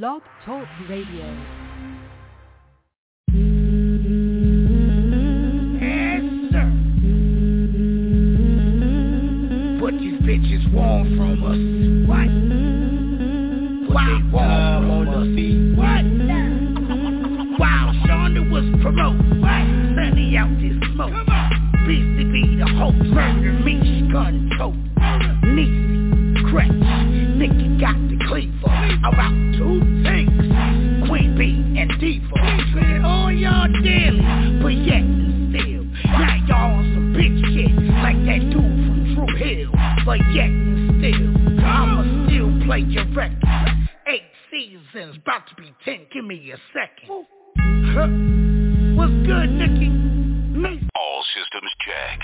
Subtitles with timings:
[0.00, 1.26] Blog Talk Radio.
[10.22, 11.58] bitches want from us.
[12.08, 12.28] What?
[13.92, 15.28] What they want from us.
[15.36, 16.04] The what?
[17.60, 19.42] wow, Shonda was promoted.
[19.42, 19.64] What?
[19.94, 21.12] Sunny out this smoke.
[21.84, 23.71] BCB the hope murdered me.
[46.52, 47.26] a second.
[47.96, 48.08] Huh.
[48.94, 49.88] What's good, Nikki?
[49.88, 50.86] Me.
[50.94, 52.20] All systems check.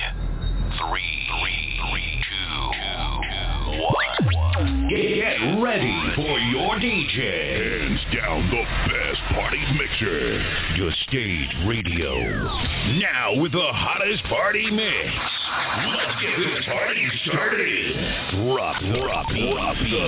[0.76, 4.88] Three, three, three two, two, one.
[4.90, 7.88] Get ready for your DJ.
[7.88, 10.44] Hands down the best party mixer.
[10.76, 12.12] Your stage radio.
[13.00, 15.08] Now with the hottest party mix.
[15.88, 17.96] Let's get this party started.
[18.44, 20.04] Drop, drop, drop the,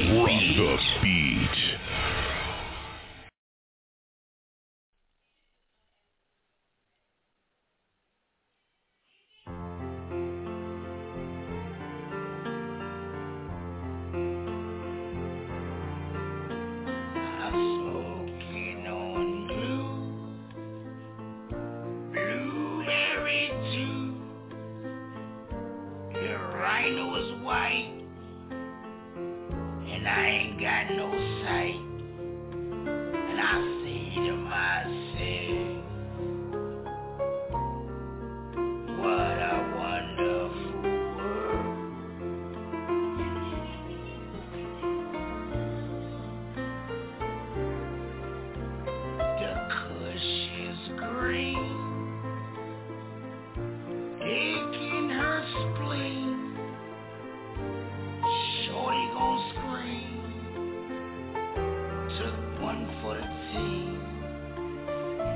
[0.57, 2.00] the beat.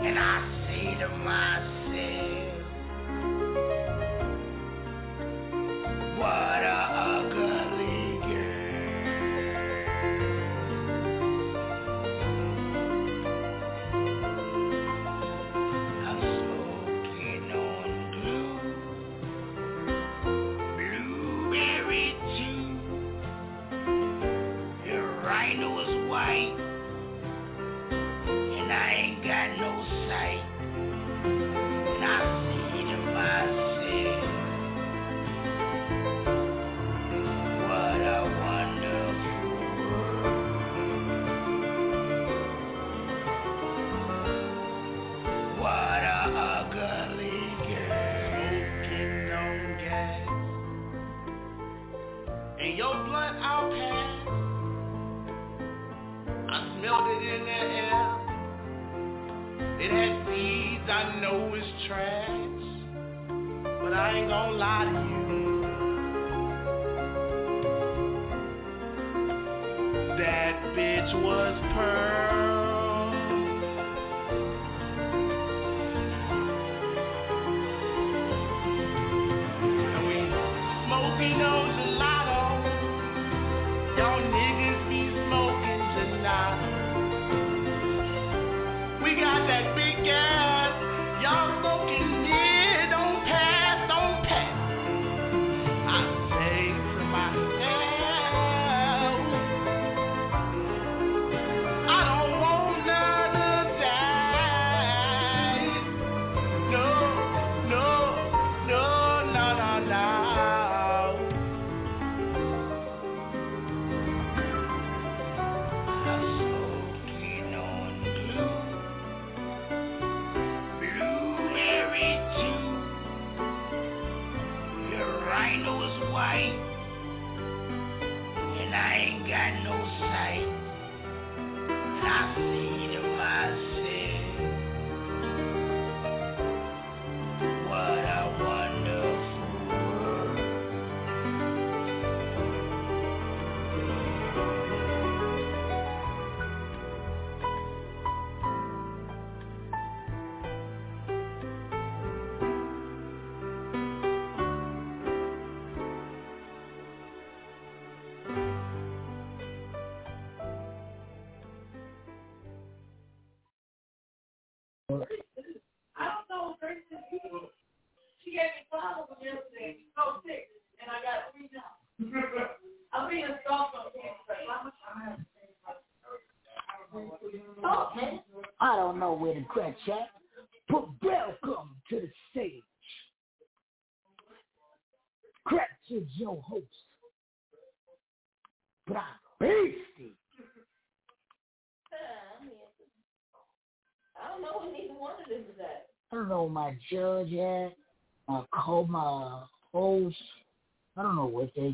[0.06, 2.43] and I see to myself.
[61.86, 62.64] tracks,
[63.82, 65.24] but I ain't gonna lie to you.
[70.18, 72.03] That bitch was perfect.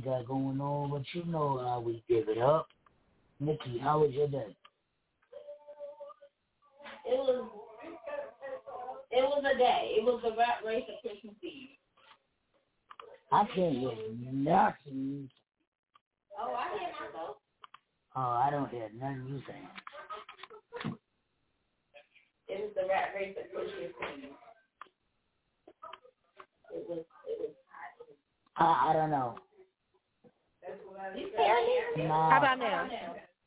[0.00, 2.69] Got going on, but you know how we give it up.
[3.38, 4.56] Nikki, how was your day?
[7.06, 7.49] It was
[9.11, 9.94] it was a day.
[9.97, 11.70] It was a rat race of Christmas Eve.
[13.32, 13.93] I can't hear
[14.32, 15.29] nothing.
[16.38, 17.37] Oh, I hear myself.
[18.17, 19.69] Oh, I don't hear nothing you saying.
[22.49, 24.25] It was the rat race of Christmas Eve.
[26.73, 27.50] It was it was
[28.56, 29.37] I, I don't know.
[30.23, 30.59] You can't hear me.
[31.96, 32.31] Nah.
[32.31, 32.88] How about now?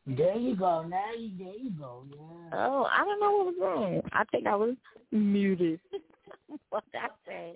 [0.05, 0.83] There you go.
[0.83, 2.03] Now you there you go.
[2.09, 2.17] Yeah.
[2.53, 4.01] Oh, I don't know what was wrong.
[4.11, 4.75] I think I was
[5.11, 5.79] muted.
[6.69, 7.55] what I said.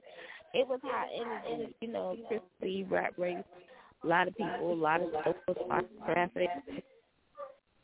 [0.54, 3.44] It was hot energy, you know, Christmas rap race.
[4.04, 6.50] A lot of people, a lot of social a lot of traffic.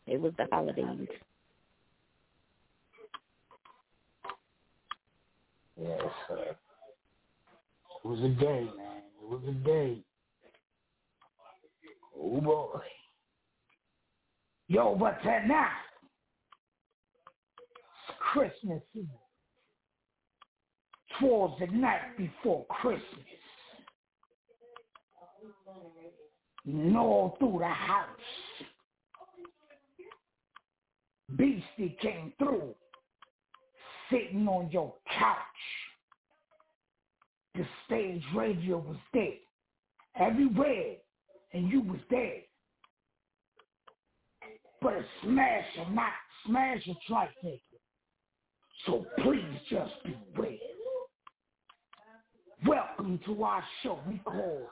[0.08, 1.08] It was the holidays.
[5.82, 6.56] Yes, sir.
[8.04, 9.02] It was a day, man.
[9.22, 10.04] It was a day.
[12.24, 12.80] Oh boy.
[14.68, 15.68] Yo, but tonight,
[18.32, 19.08] Christmas Eve.
[21.20, 23.04] Towards the night before Christmas.
[26.66, 28.08] And all through the house.
[31.36, 32.74] Beastie came through,
[34.10, 35.38] sitting on your couch.
[37.56, 39.34] The stage radio was there,
[40.20, 40.96] everywhere,
[41.54, 42.42] and you was there.
[44.82, 46.12] But a smash or not
[46.46, 47.60] smash a trifecta.
[48.86, 50.58] So please just beware.
[52.66, 54.70] Welcome to our show we call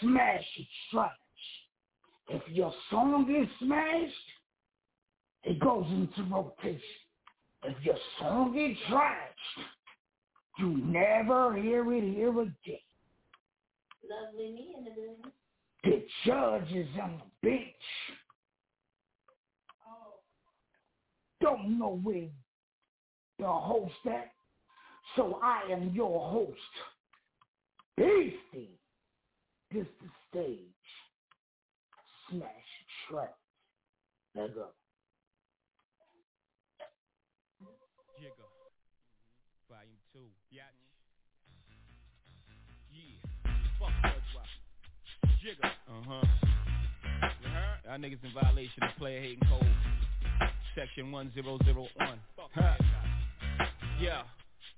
[0.00, 1.10] Smash It Trash.
[2.28, 4.14] If your song is smashed,
[5.44, 6.80] it goes into rotation.
[7.64, 9.64] If your song is trashed,
[10.58, 12.78] you never hear it here again.
[14.08, 15.32] Lovely me in the business.
[15.84, 18.18] The judge is on the bench.
[21.40, 22.28] Don't know where
[23.38, 24.32] the host at,
[25.14, 26.58] so I am your host.
[27.96, 28.78] Beastie.
[29.72, 30.60] This the stage.
[32.30, 32.48] Smash
[33.08, 33.34] track.
[34.34, 34.68] Let go.
[45.38, 45.70] Jigga.
[45.88, 46.26] Uh-huh.
[47.42, 47.78] You heard?
[47.84, 49.66] Y'all niggas in violation of player hating code.
[50.74, 51.88] Section 1001.
[52.54, 52.74] Huh.
[54.00, 54.22] Yeah.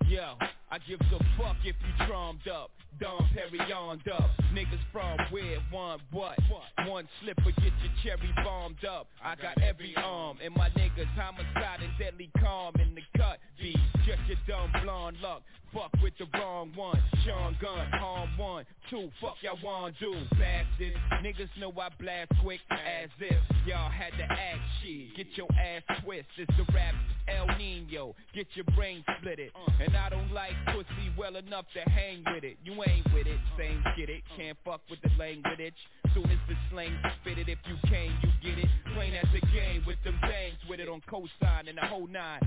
[0.06, 0.34] Yo,
[0.72, 2.70] I give a fuck if you drummed up.
[3.00, 4.30] Dom Perignon up.
[4.52, 6.38] Niggas from where want what?
[6.86, 9.08] One slip or get your cherry bombed up.
[9.24, 13.38] I got every arm and my niggas homicide and deadly calm in the cut.
[13.60, 13.74] Be
[14.06, 15.42] just your dumb blonde luck.
[15.72, 17.00] Fuck with the wrong one.
[17.24, 19.08] Sean Gun, harm one, two.
[19.20, 20.96] Fuck y'all want do, bastards.
[21.22, 25.16] Niggas know I blast quick as if y'all had to act shit.
[25.16, 26.26] Get your ass twist.
[26.36, 26.94] It's the rap
[27.28, 28.16] El Nino.
[28.34, 29.52] Get your brain split it.
[29.80, 32.56] And I don't like pussy well enough to hang with it.
[32.64, 34.22] You ain't with it, same get it.
[34.36, 35.74] Can't fuck with the language.
[36.14, 38.68] Soon as the slang spit it, if you can, you get it.
[38.94, 42.40] Plain as a game with them bangs with it on cosign and the whole nine.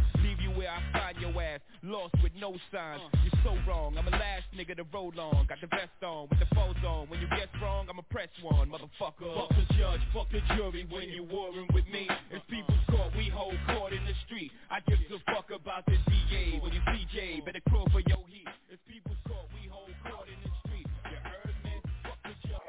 [0.56, 3.02] Where I find your ass, lost with no signs.
[3.02, 3.18] Uh.
[3.24, 3.98] You're so wrong.
[3.98, 5.46] I'm a last nigga to roll on.
[5.48, 7.10] Got the vest on with the foes on.
[7.10, 9.34] When you guess wrong, I'ma press one, motherfucker.
[9.36, 12.08] Fuck the judge, fuck the jury when you warring with me.
[12.32, 14.52] It's people's court, we hold court in the street.
[14.70, 16.60] I give a fuck about the DA.
[16.62, 18.48] When you CJ, better crawl for your heat.
[18.70, 20.88] It's people's court, we hold court in the street.
[21.10, 21.74] You heard me?
[22.04, 22.60] Fuck the judge.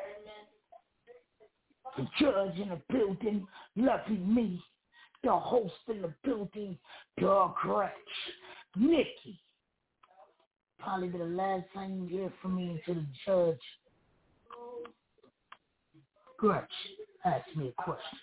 [1.97, 4.63] The judge in the building, lucky me.
[5.25, 6.77] The host in the building,
[7.19, 7.91] Dog Crutch.
[8.77, 9.41] Nikki.
[10.79, 13.61] Probably be the last time you hear from me until the judge.
[16.37, 16.71] Crutch,
[17.25, 18.19] ask me a question.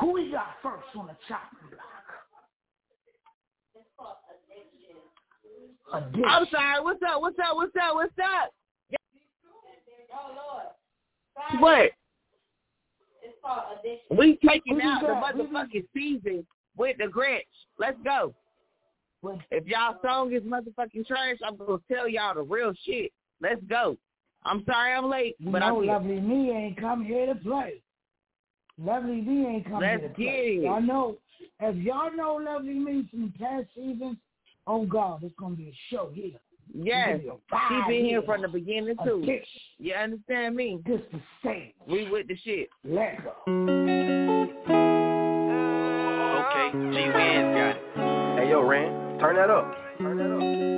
[0.00, 2.06] Who we got first on the chopping block?
[5.94, 6.24] Addiction.
[6.28, 6.82] I'm sorry.
[6.82, 7.20] What's up?
[7.20, 7.54] What's up?
[7.54, 7.94] What's up?
[7.94, 8.50] What's up?
[10.12, 11.60] Oh Lord.
[11.62, 11.92] What?
[13.46, 14.16] It's called addiction.
[14.16, 15.34] We taking out the got?
[15.34, 17.42] Who you- motherfucking season with the Grinch.
[17.78, 18.34] Let's go.
[19.50, 23.12] If y'all song is motherfucking trash, I'm gonna tell y'all the real shit.
[23.40, 23.96] Let's go.
[24.44, 25.92] I'm sorry I'm late, you but know I'm here.
[25.92, 27.82] lovely me ain't come here to play.
[28.78, 30.56] Lovely Me ain't coming Let's to get play.
[30.58, 30.62] it.
[30.62, 31.16] Y'all know,
[31.60, 34.18] if y'all know Lovely Me from past seasons,
[34.66, 36.38] oh God, it's gonna be a show here.
[36.74, 37.20] Yes.
[37.22, 38.22] It's gonna be a She been here here.
[38.22, 39.22] from the beginning too.
[39.24, 39.46] dish.
[39.78, 40.78] You understand me?
[40.86, 41.72] Just the same.
[41.86, 42.68] We with the shit.
[42.84, 43.32] Let go.
[46.36, 48.38] Okay, G Wiz got it.
[48.40, 49.74] Hey yo, Ren, turn that up.
[49.98, 50.75] Turn that up.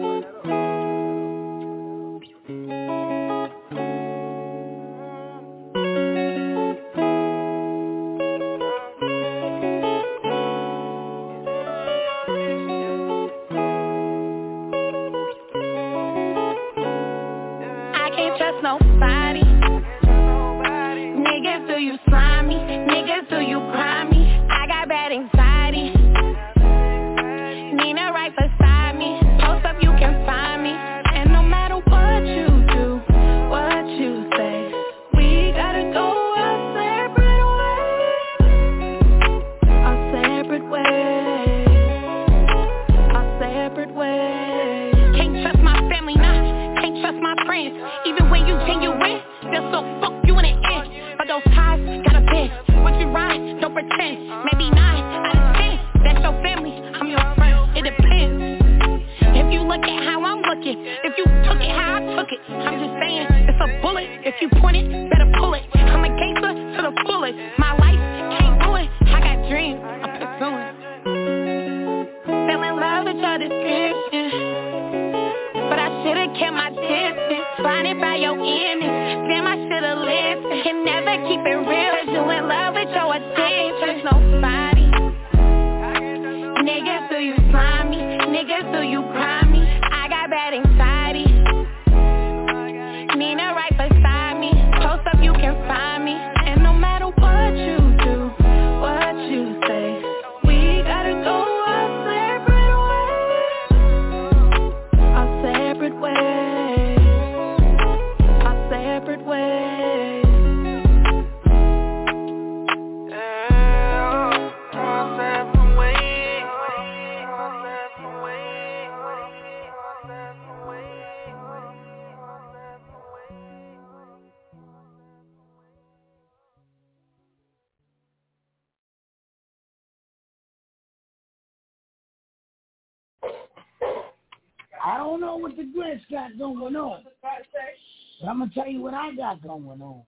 [138.55, 140.03] Gonna tell you what I got going on.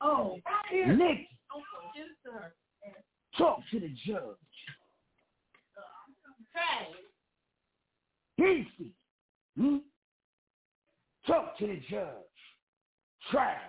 [0.00, 0.38] Oh,
[0.72, 1.28] Nick,
[3.38, 4.20] talk to the judge.
[8.36, 8.92] Beastie,
[9.56, 9.76] hmm?
[11.26, 12.08] Talk to the judge.
[13.30, 13.60] Trash.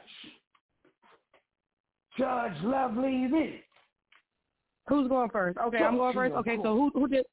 [2.17, 3.62] Judge Lovely this.
[4.88, 5.58] Who's going first?
[5.58, 6.34] Okay, I'm going first.
[6.36, 7.25] Okay, so who who did?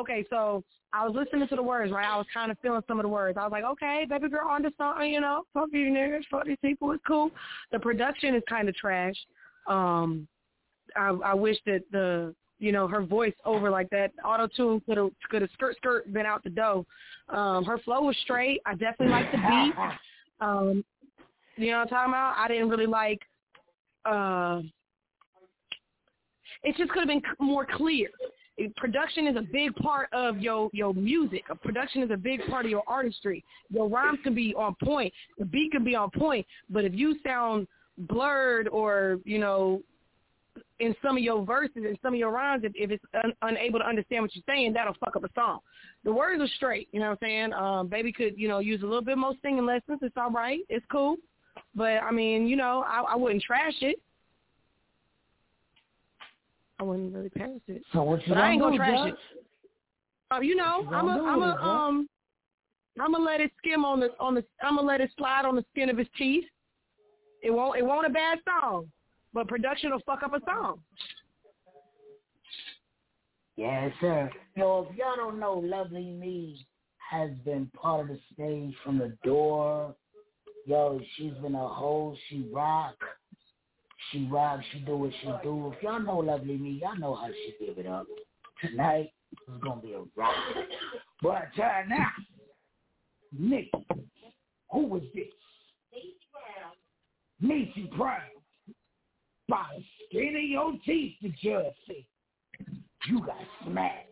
[0.00, 0.62] Okay, so
[0.92, 2.06] I was listening to the words, right?
[2.06, 3.38] I was kind of feeling some of the words.
[3.38, 4.70] I was like, okay, baby girl, on to
[5.06, 5.42] you know.
[5.54, 6.92] Fuck these niggas, fuck these people.
[6.92, 7.30] It's cool.
[7.72, 9.14] The production is kind of trash.
[9.66, 10.28] Um,
[10.96, 14.96] I I wish that the you know her voice over like that auto tune could
[14.96, 16.86] have could have skirt skirt been out the dough.
[17.28, 18.60] Um, her flow was straight.
[18.66, 19.74] I definitely liked the beat.
[20.40, 20.84] Um,
[21.56, 22.34] you know what I'm talking about?
[22.38, 23.20] I didn't really like.
[24.04, 24.60] Uh,
[26.62, 28.08] it just could have been more clear.
[28.76, 31.44] Production is a big part of your your music.
[31.50, 33.44] Uh, Production is a big part of your artistry.
[33.68, 37.16] Your rhymes can be on point, the beat can be on point, but if you
[37.24, 37.66] sound
[37.98, 39.82] blurred or you know
[40.80, 43.78] in some of your verses and some of your rhymes, if, if it's un, unable
[43.78, 45.60] to understand what you're saying, that'll fuck up a song.
[46.04, 47.52] The words are straight, you know what I'm saying?
[47.52, 49.98] Um, baby could you know use a little bit more singing lessons.
[50.00, 50.60] It's all right.
[50.70, 51.16] It's cool.
[51.74, 54.00] But I mean, you know, I, I wouldn't trash it.
[56.78, 57.82] I wouldn't really pass it.
[57.92, 59.14] So what you but I ain't gonna do, trash it.
[60.30, 62.08] Uh, you know, you I'm a, I'm a, um,
[63.00, 65.56] I'm gonna let it skim on the, on the, I'm gonna let it slide on
[65.56, 66.44] the skin of his teeth.
[67.42, 68.90] It won't, it won't a bad song,
[69.32, 70.80] but production will fuck up a song.
[73.56, 74.30] Yes, sir.
[74.54, 76.66] Yo, if y'all don't know, Lovely Me
[77.10, 79.94] has been part of the stage from the door.
[80.66, 82.16] Yo, she's been a hoe.
[82.28, 82.96] She rock.
[84.10, 84.60] She rock.
[84.72, 85.72] She do what she do.
[85.74, 88.06] If y'all know Lovely Me, y'all know how she give it up.
[88.60, 90.34] Tonight is gonna be a rock.
[91.22, 92.08] But uh, now,
[93.38, 93.70] Nick,
[94.70, 95.24] who was this?
[97.40, 98.20] Macy Brown.
[99.48, 102.04] By the skin of your teeth, the judge said.
[103.08, 104.06] You got smashed.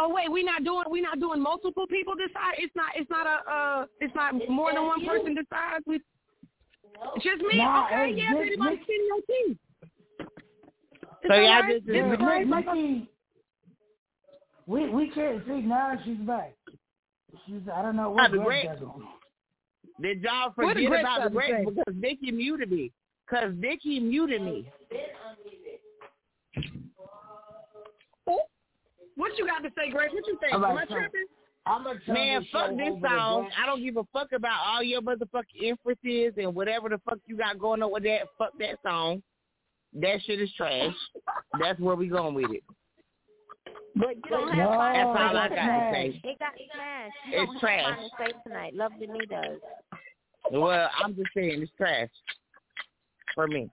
[0.00, 2.54] Oh wait, we not doing, we not doing multiple people decide.
[2.58, 5.84] It's not, it's not a, uh, it's not more than one person decides.
[5.86, 6.00] We,
[7.22, 7.58] Just me.
[7.58, 9.58] Nah, okay, hey, yeah, Nick- everybody Nick- sitting your team.
[11.26, 11.74] So y'all alright.
[11.74, 12.46] just- It's Yeah, alright.
[12.46, 13.08] Nick-
[14.66, 15.98] we we can't see now.
[16.04, 16.54] She's back.
[17.46, 18.88] She's I don't know what the Greg great- does.
[20.00, 21.64] Did y'all What did forget Greg about the have to great say?
[21.64, 22.92] because Nikki muted me?
[23.26, 24.70] Because Nikki muted me.
[29.16, 30.10] What you got to say, Grace?
[30.12, 30.54] What you think?
[30.54, 31.26] All Am I tripping?
[31.68, 33.50] I'm gonna turn Man, fuck this song.
[33.62, 37.36] I don't give a fuck about all your motherfucking inferences and whatever the fuck you
[37.36, 38.22] got going on with that.
[38.38, 39.22] Fuck that song.
[39.94, 40.94] That shit is trash.
[41.60, 42.62] That's where we going with it.
[43.96, 46.20] But you don't have No, final That's all I say got to say.
[46.24, 47.14] It got smashed.
[47.30, 47.84] You It's don't trash.
[47.84, 48.74] final say tonight.
[48.74, 49.60] Love to me does.
[50.52, 52.08] Well, I'm just saying it's trash
[53.34, 53.68] for me.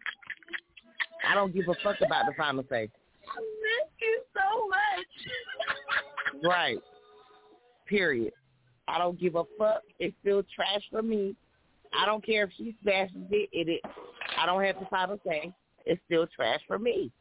[1.29, 2.89] I don't give a fuck about the final say.
[3.27, 6.43] I miss you so much.
[6.43, 6.77] Right.
[7.87, 8.33] Period.
[8.87, 9.81] I don't give a fuck.
[9.99, 11.35] It's still trash for me.
[11.99, 13.49] I don't care if she smashes it.
[13.51, 13.81] It, it
[14.39, 15.53] I don't have to the final say.
[15.85, 17.11] It's still trash for me.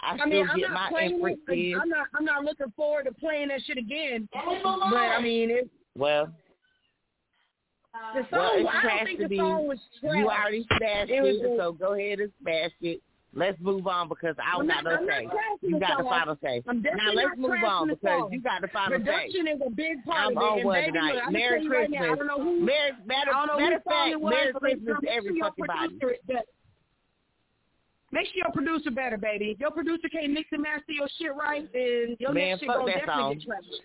[0.00, 1.20] I, I still mean, I'm get not my playing it.
[1.20, 1.74] 'cause inferences.
[1.82, 2.06] I'm not.
[2.14, 4.28] I'm not looking forward to playing that shit again.
[4.32, 4.40] But
[4.96, 6.32] I mean, it, Well,
[8.14, 8.28] the song.
[8.32, 9.36] well, it's I don't trash think to the be.
[9.38, 10.16] song was trash.
[10.16, 13.02] You already smashed It it, was just- so go ahead and smash it.
[13.32, 15.28] Let's move on because I got not- no say.
[15.62, 16.62] You got the final say.
[16.66, 19.04] Now let's move on because you got the final say.
[19.04, 20.46] Production is a big part I'm of it.
[20.46, 21.14] on one tonight.
[21.14, 22.36] look, Merry gonna tell you right now, Christmas.
[22.38, 22.60] who.
[22.60, 25.78] Merry, matter, I don't know matter of fact, Merry Christmas to every fucking body.
[25.88, 26.42] producer is better.
[28.12, 29.52] Make sure your producer better, baby.
[29.52, 32.68] If your producer can't mix and master your shit right, then your Man, next shit
[32.68, 33.34] gonna definitely song.
[33.34, 33.80] get trashed.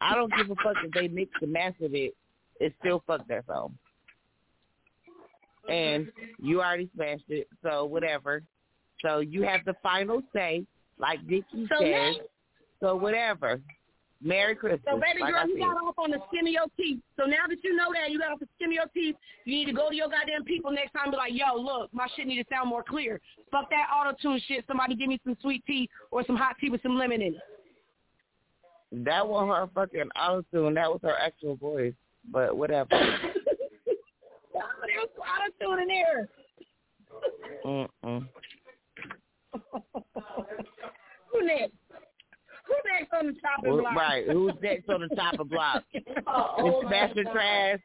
[0.00, 2.14] I don't give a fuck if they mix and mastered it.
[2.58, 3.78] It's still fuck that song.
[5.68, 8.42] And you already smashed it, so whatever.
[9.02, 10.64] So you have the final say,
[10.98, 12.16] like Vicky So says.
[12.80, 13.60] So whatever.
[14.22, 14.80] Merry Christmas.
[14.86, 17.00] So baby like girl, you got off on the skin of your teeth.
[17.18, 19.54] So now that you know that you got off the skin of your teeth, you
[19.56, 22.08] need to go to your goddamn people next time and be like, yo, look, my
[22.16, 23.20] shit need to sound more clear.
[23.50, 24.64] Fuck that auto tune shit.
[24.66, 29.04] Somebody give me some sweet tea or some hot tea with some lemon in it.
[29.04, 30.74] That was her fucking auto tune.
[30.74, 31.94] That was her actual voice.
[32.30, 32.88] But whatever.
[34.96, 36.28] Somebody was auto tune in there.
[37.64, 38.28] Mm-mm.
[41.32, 41.72] Who next?
[42.66, 43.94] Who next on the chopping Well, block?
[43.94, 44.26] right.
[44.28, 45.84] Who's next on the top of block?
[46.26, 47.78] Oh, it's oh Master Trash.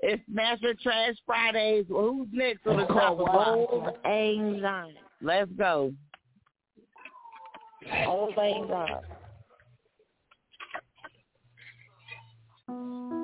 [0.00, 1.86] It's Master Trash Fridays.
[1.88, 3.96] Well, who's next on the oh, top of block?
[4.04, 5.92] Auld Lang Let's go.
[7.90, 8.70] Auld Lang
[12.68, 13.17] I'm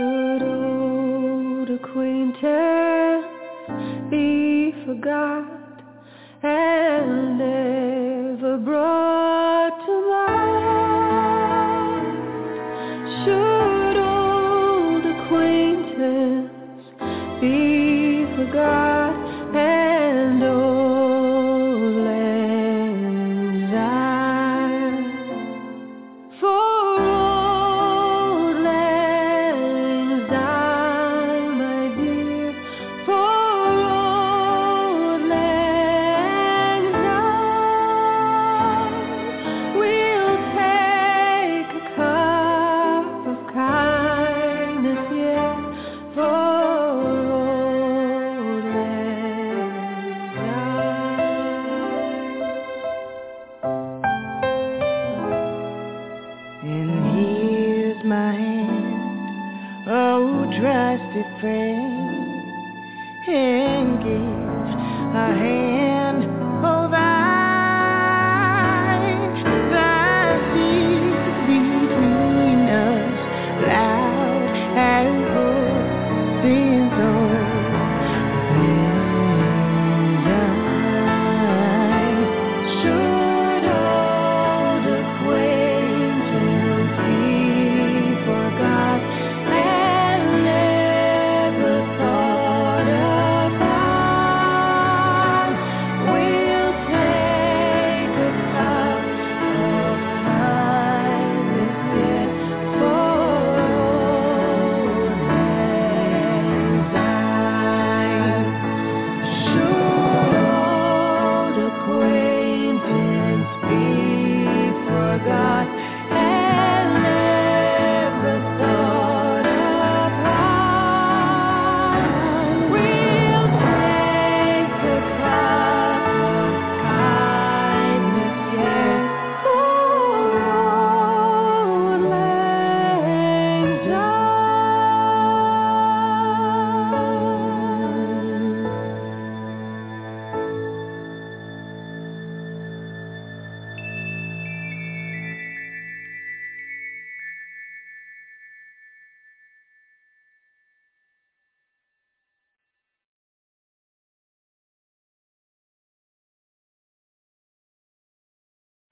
[0.00, 3.26] Should old acquaintance
[4.08, 5.82] be forgot
[6.42, 8.89] and never brought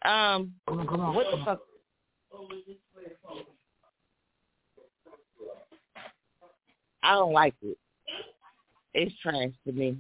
[0.09, 1.61] Um, what the fuck?
[7.03, 7.77] I don't like it.
[8.95, 9.99] It's trash to me.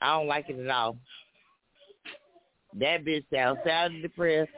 [0.00, 0.96] I don't like it at all.
[2.80, 4.50] That bitch sounds sad and depressed,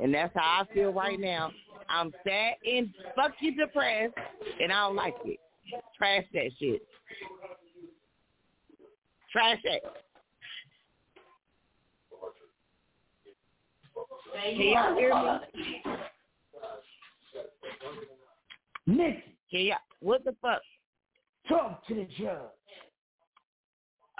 [0.00, 1.52] and that's how I feel right now.
[1.88, 4.14] I'm sad and fucking depressed,
[4.60, 5.38] and I don't like it.
[5.96, 6.82] Trash that shit.
[9.30, 10.05] Trash that.
[14.42, 15.82] Can y'all hear me?
[18.86, 20.60] Nikki, Can y'all, what the fuck?
[21.48, 22.38] talk to the judge.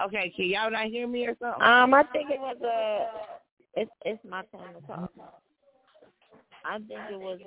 [0.05, 1.61] Okay, can y'all not hear me or something?
[1.61, 3.07] Um, I think it was a.
[3.79, 5.11] It's it's my turn to talk.
[6.65, 7.39] I think it was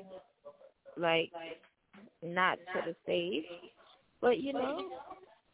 [0.96, 1.30] like
[2.22, 3.44] not to the stage,
[4.20, 4.88] but you know,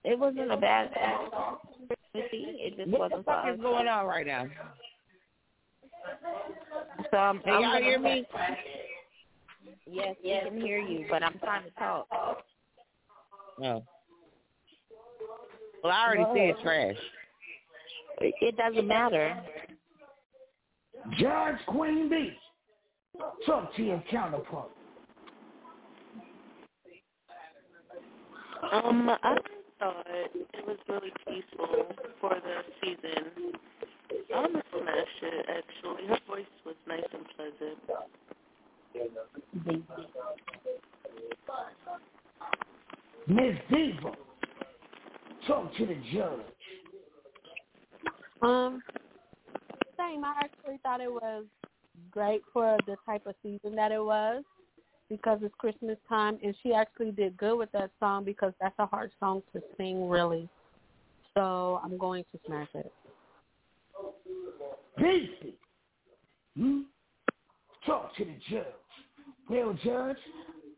[0.05, 0.90] it wasn't a bad
[1.31, 1.57] song.
[2.14, 4.46] It just what the wasn't fuck is going on right now?
[7.11, 8.27] So I'm, Can I'm y'all gonna hear me?
[9.87, 12.09] Yes, we can hear you, but I'm trying to talk.
[13.59, 13.83] No.
[15.83, 16.57] Well, I already Go said ahead.
[16.62, 16.97] trash.
[18.21, 19.40] It, it doesn't matter.
[21.19, 22.33] Judge Queen B,
[23.45, 24.71] talk to your counterpart.
[28.73, 29.37] Um, I
[29.78, 31.86] thought it was really peaceful
[32.20, 33.52] for the season.
[34.34, 35.46] I'm gonna smash it.
[35.48, 37.78] Actually, her voice was nice and pleasant.
[43.28, 44.12] Miss Diva,
[45.46, 46.40] talk to the judge.
[48.42, 48.82] Um,
[49.98, 50.24] same.
[50.24, 51.44] I actually thought it was
[52.10, 54.44] great for the type of season that it was
[55.09, 58.87] because it's Christmas time, and she actually did good with that song because that's a
[58.87, 60.49] hard song to sing, really.
[61.35, 62.92] So I'm going to smash it.
[64.99, 65.55] Beastie,
[66.57, 66.81] hmm?
[67.85, 68.64] talk to the judge.
[69.49, 70.16] Well, judge,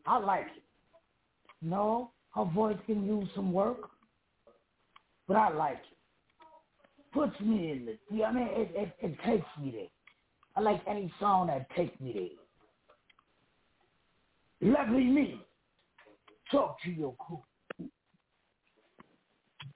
[0.06, 0.62] I like it.
[1.62, 3.88] No, her voice can use some work,
[5.26, 7.12] but I like it.
[7.12, 9.86] Puts me in the, yeah, I mean, it, it, it takes me there.
[10.56, 12.47] I like any song that takes me there.
[14.60, 15.40] Lovely me,
[16.50, 17.42] talk to your crew.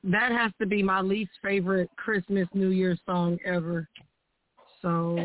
[0.05, 3.89] That has to be my least favorite Christmas New Year's song ever.
[4.81, 5.17] So,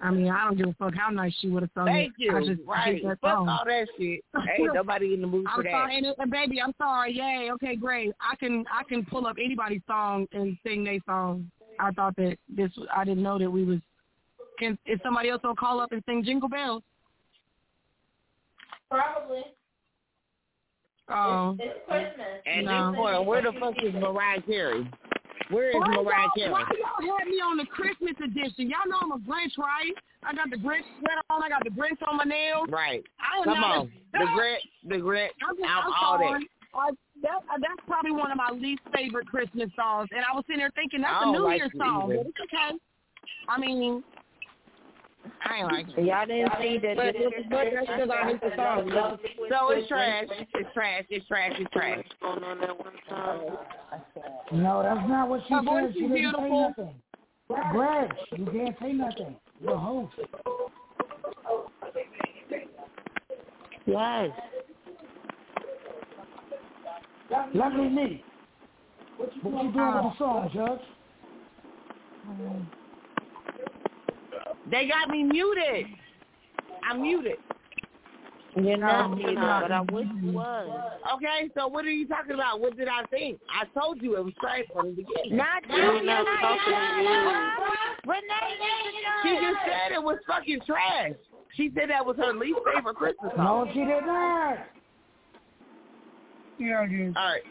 [0.00, 2.34] I mean, I don't give a fuck how nice she would have sung Thank it.
[2.34, 2.54] I you.
[2.54, 2.94] just Right.
[2.94, 3.48] hate that Fuck song.
[3.50, 4.24] all that shit.
[4.58, 5.70] Ain't nobody in the mood for I'm that.
[5.72, 7.12] sorry, and, and baby, I'm sorry.
[7.12, 8.12] Yay, okay, great.
[8.20, 11.50] I can I can pull up anybody's song and sing their song.
[11.78, 13.80] I thought that this I didn't know that we was.
[14.58, 16.82] Can if somebody else will call up and sing Jingle Bells?
[18.90, 19.42] Probably.
[21.08, 22.42] Oh, It's Christmas.
[22.46, 22.90] And No.
[22.90, 24.90] this point, where the fuck is Mariah Carey?
[25.50, 26.50] Where is why Mariah Carey?
[26.50, 26.64] why
[27.00, 28.68] y'all had me on the Christmas edition?
[28.70, 29.94] Y'all know I'm a Grinch, right?
[30.24, 31.42] I got the Grinch sweater on.
[31.44, 32.68] I got the Grinch on my nails.
[32.68, 33.04] Right.
[33.20, 33.92] I am Come not a- on.
[34.12, 36.40] The grit, the grit, I'm, out I'm all that.
[36.74, 36.90] I,
[37.22, 40.70] that, that's probably one of my least favorite Christmas songs, and I was sitting there
[40.74, 42.24] thinking that's a New like Year's song, either.
[42.24, 42.78] but it's okay.
[43.48, 44.02] I mean,
[45.44, 46.04] I ain't like it.
[46.04, 46.96] Y'all didn't see that.
[46.96, 48.90] But- but- but that's because I hate the song.
[49.48, 50.26] So it's trash.
[50.54, 51.04] It's trash.
[51.10, 51.52] It's trash.
[51.58, 52.04] It's trash.
[52.20, 52.92] Going on that one.
[54.52, 55.94] No, that's not what she Her voice said.
[55.94, 56.94] She didn't say nothing.
[57.72, 59.36] Greg, you can't say nothing.
[59.60, 60.14] You're a host.
[63.86, 64.30] Yes.
[67.54, 68.24] Lovely me.
[69.16, 69.34] What
[69.64, 70.80] you doing uh, with the song, Judge?
[72.28, 72.68] Um,
[74.70, 75.86] They got me muted.
[76.88, 77.36] I'm muted.
[78.56, 80.92] You're not No, muted, you're but I wish you was.
[81.16, 82.58] Okay, so what are you talking about?
[82.60, 83.38] What did I think?
[83.50, 85.36] I told you it was trash from the beginning.
[85.36, 85.74] Not you.
[85.74, 88.10] We're You're not not talking to you.
[88.10, 88.56] Renee,
[89.24, 91.12] She just said it was fucking trash.
[91.54, 93.66] She said that was her least favorite Christmas song.
[93.66, 94.58] No, she did not.
[96.58, 97.12] yeah, yeah.
[97.16, 97.42] All right,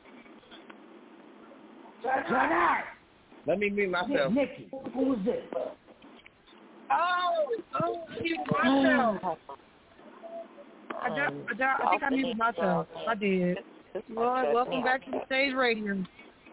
[2.04, 2.86] Shut up.
[3.48, 4.32] let me mute myself.
[4.34, 5.44] Nikki, who was this?
[6.92, 7.48] Oh,
[7.82, 9.38] oh, I muted myself.
[11.02, 12.88] I, just, I, just, I think I muted myself.
[13.08, 13.58] I did.
[14.10, 16.04] Well, welcome back to the stage radio.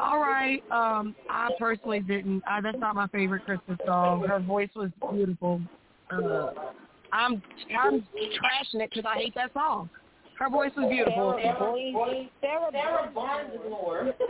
[0.01, 0.63] All right.
[0.71, 2.43] Um, I personally didn't.
[2.49, 4.25] I, that's not my favorite Christmas song.
[4.27, 5.61] Her voice was beautiful.
[6.11, 6.51] Uh,
[7.13, 7.43] I'm
[7.79, 9.91] I'm trashing it because I hate that song.
[10.39, 11.33] Her voice was beautiful.
[11.93, 14.15] Boy, Sarah, Sarah Barnes Lord.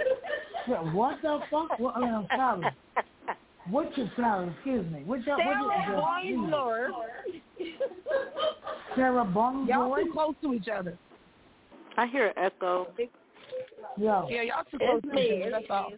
[0.93, 1.77] What the fuck?
[1.81, 2.67] What, uh, sorry.
[3.71, 4.53] What's your flower?
[4.57, 5.03] Excuse me.
[5.07, 7.77] What's your, Sarah what's your, Boy's
[8.97, 10.99] Sarah Bonds Y'all too close to each other.
[11.97, 12.89] I hear an echo.
[13.97, 14.27] Yo.
[14.29, 15.43] Yeah, y'all too close It's to each me.
[15.43, 15.51] other.
[15.53, 15.93] That's all.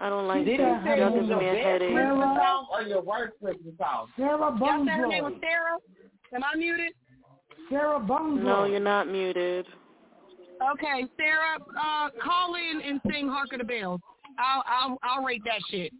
[0.00, 0.66] I don't like Did this.
[0.66, 1.94] I say Y'all it your me a best headache.
[1.94, 2.38] Christmas
[2.72, 4.08] or your worst Christmas song?
[4.16, 5.78] Sarah Y'all said her name was Sarah.
[6.34, 6.92] Am I muted?
[7.70, 8.42] Sarah Bunglow.
[8.42, 9.66] No, you're not muted.
[10.72, 14.00] Okay, Sarah, uh, call in and sing "Hark of the Bells."
[14.38, 15.92] I'll I'll I'll rate that shit.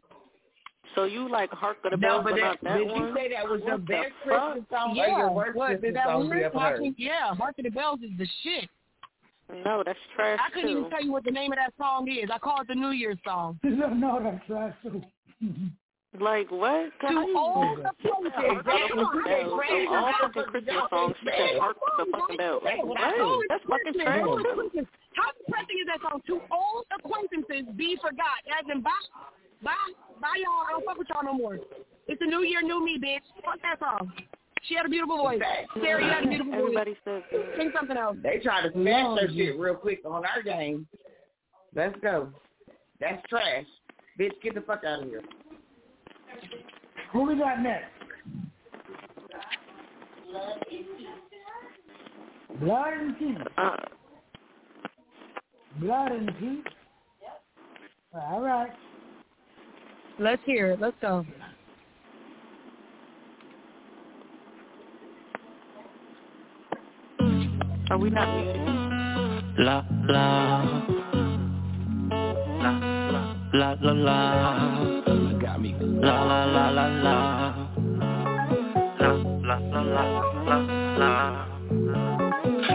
[0.94, 3.08] So you like Hark of the No, Bells, but but not that, that did one?
[3.08, 4.52] you say that was your What the best fuck?
[4.52, 6.94] Christmas song or Yeah, your worst what, Christmas is that song you ever heard?
[6.98, 8.68] Yeah, "Hark of the Bells" is the shit.
[9.64, 10.78] No, that's trash I couldn't too.
[10.78, 12.30] even tell you what the name of that song is.
[12.32, 13.58] I call it the New Year's song.
[13.62, 14.72] no, no, that's right.
[14.82, 15.02] too.
[16.20, 16.90] Like what?
[17.08, 18.90] Too old to play Hark that.
[18.92, 19.52] of the Bells.
[19.52, 22.62] Of all fucking Christmas songs, she said Hark the fucking Bells.
[22.84, 22.98] What?
[23.48, 24.86] That's fucking trash too.
[25.14, 26.20] How depressing is that song?
[26.26, 28.40] Two old acquaintances be forgot.
[28.48, 28.90] As in, bye,
[29.62, 30.66] bye, bye, y'all.
[30.68, 31.58] I don't fuck with y'all no more.
[32.08, 33.24] It's a new year, new me, bitch.
[33.44, 34.12] Fuck that song.
[34.64, 35.40] She had a beautiful voice.
[35.82, 36.60] Sarah, you had a beautiful voice.
[36.62, 37.54] Everybody says that.
[37.58, 38.16] Sing something else.
[38.22, 40.86] They try to smash their shit real quick on our game.
[41.74, 42.28] Let's go.
[43.00, 43.66] That's trash.
[44.18, 45.22] Bitch, get the fuck out of here.
[47.12, 47.86] Who we got next?
[52.60, 53.38] Blood and teeth.
[53.58, 53.76] Uh,
[55.80, 56.72] Blood and peace.
[57.22, 57.42] Yep.
[58.14, 58.70] All right.
[60.18, 60.80] Let's hear it.
[60.80, 61.24] Let's go.
[67.90, 68.56] Are we not muted?
[69.58, 70.82] La la.
[73.54, 75.02] La la la.
[75.40, 75.74] Got me.
[75.80, 77.68] La la la la la.
[79.00, 80.06] La la la la
[80.46, 80.56] la
[80.98, 81.46] la.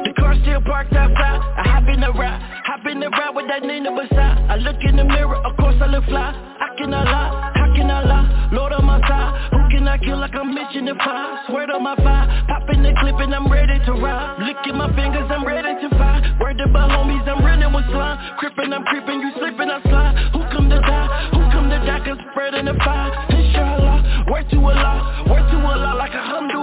[0.04, 1.42] The car still parked outside.
[1.58, 2.57] I hop in the ride
[2.88, 4.38] in the ride with that Nina beside.
[4.50, 6.48] I look in the mirror, of course I look fly.
[6.94, 8.50] I lie, how can I lie?
[8.54, 11.38] Lord on my side, who can I kill like I'm Mission Impossible?
[11.48, 14.40] Swear on my fire, pop in the clip and I'm ready to ride.
[14.68, 16.22] At my fingers, I'm ready to fire.
[16.40, 18.38] Word my homies, I'm running with slime.
[18.38, 20.16] Crippin', I'm creeping, you slipping, I slide.
[20.34, 21.30] Who come to die?
[21.32, 22.02] Who come to die?
[22.06, 23.12] Cause spreading the fire.
[23.32, 26.57] Inshallah, word to Allah, word to Allah like a hamdulillah.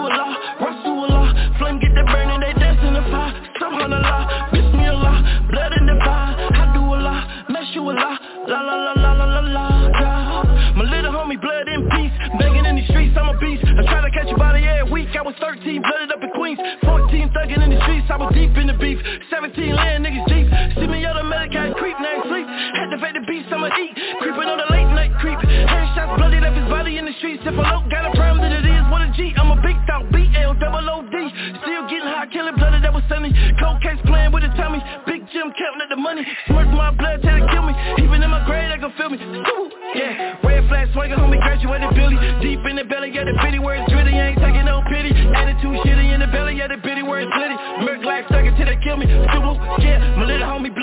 [36.14, 36.26] Money.
[36.46, 37.74] Smirk my blood, tell to kill me.
[37.98, 39.18] Even in my grave, they gon' feel me.
[39.18, 39.70] Woo!
[39.94, 42.16] Yeah, red flag swinging, homie, graduated Billy.
[42.42, 44.14] Deep in the belly, yeah, the bitty where it's gritty.
[44.14, 45.10] Ain't taking no pity.
[45.10, 47.56] Attitude shitty in the belly, yeah, the bitty where it's litty.
[47.84, 49.06] Merc life stuck till they kill me.
[49.06, 49.54] Woo!
[49.82, 50.73] Yeah, my little homie,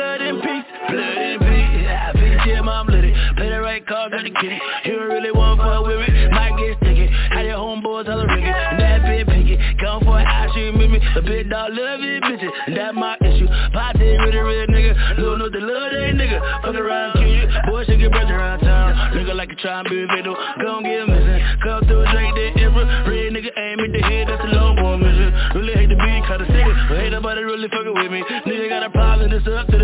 [19.61, 20.35] try and be a victim.
[20.61, 21.41] Gon' get missing.
[21.63, 22.83] Come through, drink that ever.
[23.05, 25.29] Red nigga aim at the head, that's a long boy mission.
[25.55, 26.65] Really hate the beat, kinda sick.
[26.89, 28.21] But ain't nobody really fucking with me.
[28.45, 29.77] Nigga got a problem, this up to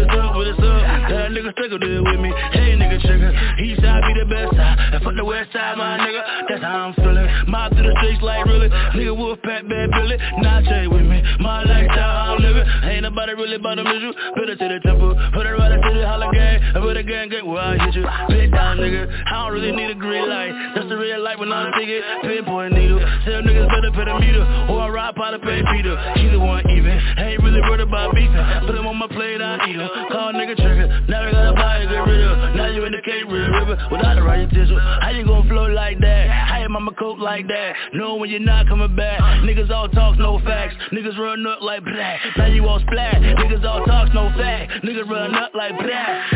[13.28, 14.14] Ain't nobody really about to miss you.
[14.40, 15.12] Put it to the temple.
[15.36, 16.64] Put it right into the holler gang.
[16.64, 18.08] And put a gang gang where I hit you.
[18.32, 19.04] Bit down nigga.
[19.04, 20.56] I don't really need a green light.
[20.76, 22.00] That's the real light when I'm thinking.
[22.24, 23.04] Pinpoint needle.
[23.28, 24.48] Tell niggas better put a meter.
[24.72, 25.92] Or I ride by the pay Peter.
[25.92, 26.96] Either one even.
[27.20, 28.40] Ain't really worried about beefing.
[28.64, 29.90] Put him on my plate, I eat him.
[30.08, 30.88] Call nigga trigger.
[31.12, 32.56] Now they gotta buy it, get rid of.
[32.56, 34.80] Now you in the Cape Real River without the right tissue.
[34.80, 36.30] How you gonna flow like that?
[36.30, 37.76] How your mama cope like that?
[37.94, 39.20] Know when you're not coming back.
[39.44, 40.76] Niggas all talk, no facts.
[40.94, 42.20] Niggas run up like black.
[42.38, 43.17] Now you all splat.
[43.24, 44.72] Niggas all talk, no fact.
[44.84, 46.32] Niggas run up like black.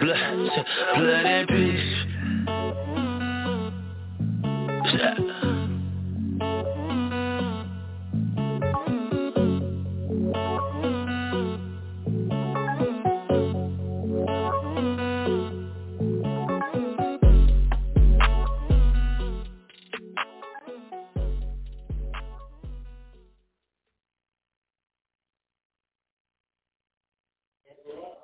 [0.00, 0.50] Blood,
[0.96, 2.00] blood and peace.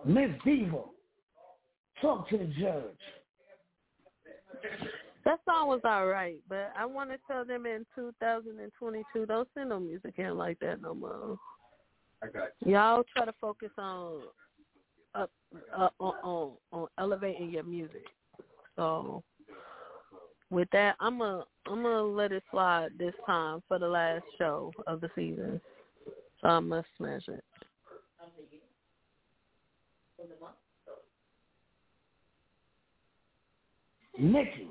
[0.07, 0.83] Miss Diva,
[2.01, 2.97] talk to the judge.
[5.25, 9.71] That song was all right, but I want to tell them in 2022, don't send
[9.71, 11.37] no music in like that no more.
[12.23, 14.23] I got Y'all try to focus on
[15.17, 15.31] up,
[15.77, 18.05] uh, on, on on elevating your music.
[18.77, 19.25] So
[20.51, 24.73] with that, I'm a I'm gonna let it slide this time for the last show
[24.87, 25.61] of the season.
[26.41, 27.43] So I must smash it.
[34.19, 34.69] Nikki,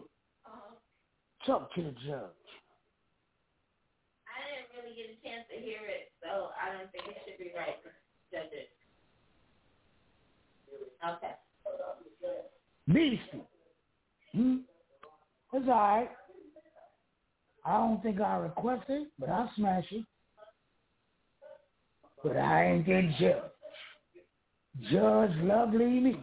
[1.45, 2.45] talk to the judge.
[4.25, 7.37] I didn't really get a chance to hear it, so I don't think it should
[7.37, 7.89] be right to
[8.35, 8.69] judge it.
[11.07, 11.35] Okay.
[12.87, 13.43] Beastie.
[14.31, 14.57] Hmm?
[15.53, 16.09] It's alright.
[17.65, 20.05] I don't think I requested, but I'll smash it.
[22.23, 23.54] But I ain't the judge.
[24.81, 26.19] Judge Lovely me.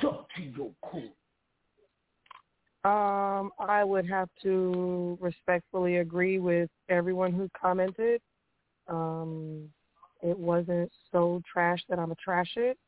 [0.00, 1.04] Talk to your court.
[2.84, 8.20] Um, I would have to respectfully agree with everyone who commented.
[8.86, 9.68] Um,
[10.22, 12.78] it wasn't so trash that I'm a trash it.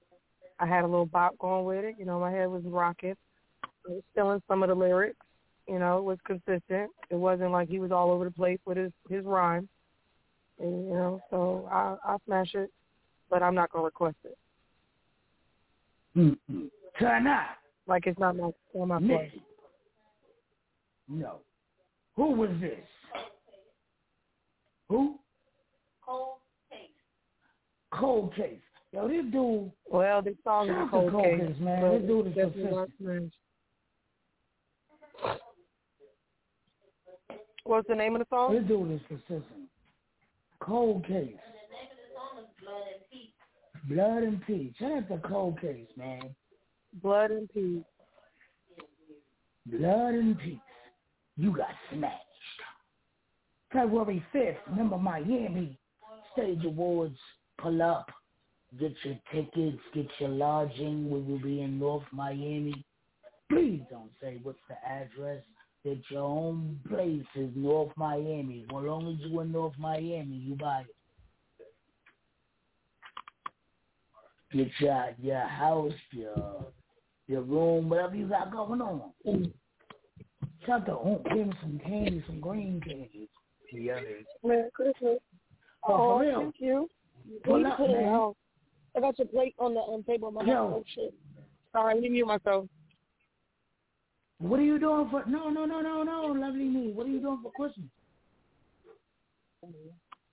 [0.61, 1.97] I had a little bop going with it.
[1.99, 3.17] You know, my head was rocking.
[3.65, 5.17] I was feeling some of the lyrics.
[5.67, 6.91] You know, it was consistent.
[7.11, 9.69] It wasn't like he was all over the place with his his rhyme.
[10.61, 12.71] And, you know, so I I smash it,
[13.31, 14.39] but I'm not gonna request it.
[16.17, 16.71] Mm-mm.
[16.99, 17.57] Turn out.
[17.87, 19.07] Like it's not my on my play.
[19.07, 19.43] Nikki.
[21.09, 21.41] No.
[22.17, 22.87] Who was this?
[24.89, 25.19] Who?
[26.05, 26.39] Cold
[26.71, 26.91] case.
[27.93, 28.61] Cold Case.
[28.93, 29.71] Yo, this dude.
[29.91, 31.93] Well, this song is a cold Cold case, Case, man.
[31.93, 33.33] This dude is definitely consistent.
[37.65, 38.55] What's the name of the song?
[38.55, 39.69] This dude is consistent.
[40.61, 41.13] Cold Case.
[41.13, 43.37] And the name of the song is Blood and Peace.
[43.89, 44.73] Blood and Peace.
[44.79, 46.35] Shout out to Cold Case, man.
[47.03, 47.85] Blood and Peace.
[49.67, 50.59] Blood and Peace.
[51.37, 52.15] You got smashed.
[53.73, 55.79] February 5th, remember Miami
[56.33, 57.19] Stage Awards.
[57.59, 58.11] Pull up.
[58.79, 59.79] Get your tickets.
[59.95, 61.11] Get your lodging.
[61.11, 62.85] We will be in North Miami.
[63.51, 65.43] Please don't say what's the address.
[65.85, 68.67] That your own place is North Miami.
[68.69, 70.95] As long as you in North Miami, you buy it.
[74.53, 76.67] Get your your house, your
[77.27, 79.13] your room, whatever you got going on.
[80.67, 81.25] Shout out to Unc.
[81.25, 83.29] Give him some candy, some green candy.
[83.73, 84.01] Yeah,
[84.43, 85.19] Merry Christmas.
[85.87, 86.89] Oh, Oh, thank you.
[87.45, 88.05] Pull You up, put it man.
[88.07, 88.37] out.
[88.97, 90.31] I got your plate on the um, table.
[90.31, 90.55] My Yo.
[90.81, 91.13] oh shit.
[91.73, 92.67] Sorry, let me mute myself.
[94.39, 95.25] What are you doing for?
[95.27, 96.93] No, no, no, no, no, lovely me.
[96.93, 97.89] What are you doing for Christmas?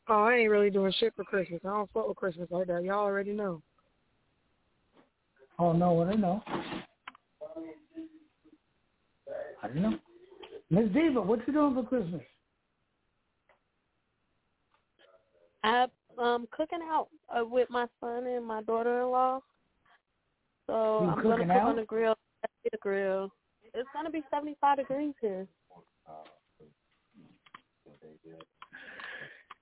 [0.08, 1.62] Oh, I ain't really doing shit for Christmas.
[1.65, 2.84] I don't fuck with Christmas like that.
[2.84, 3.62] Y'all already know.
[5.57, 6.43] Oh no, I don't know.
[9.63, 9.97] I don't know.
[10.69, 12.21] Miss Diva, what you doing for Christmas?
[15.63, 19.41] I'm um cooking out uh, with my son and my daughter-in-law.
[20.67, 22.15] So You I'm gonna cooking cook on the grill.
[22.71, 23.31] The grill.
[23.73, 25.47] It's gonna be 75 degrees here.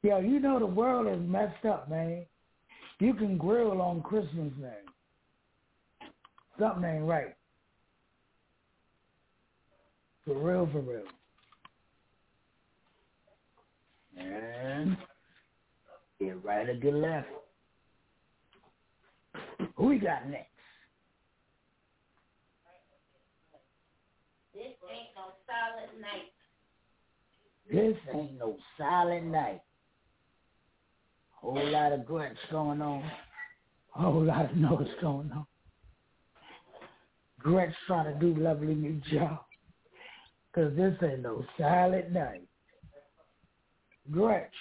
[0.03, 2.25] Yo, you know the world is messed up, man.
[2.99, 4.79] You can grill on Christmas Day.
[6.59, 7.35] Something ain't right.
[10.25, 11.03] For real, for real.
[14.17, 14.95] And
[16.19, 17.27] get right or get left.
[19.75, 20.49] Who we got next?
[24.53, 26.31] This ain't no solid night.
[27.71, 29.61] This ain't no silent night.
[31.31, 33.03] Whole lot of grunts going on.
[33.89, 35.45] Whole lot of noise going on.
[37.43, 39.39] Gretch trying to do lovely new job.
[40.55, 42.47] Cause this ain't no silent night.
[44.11, 44.53] Gretch,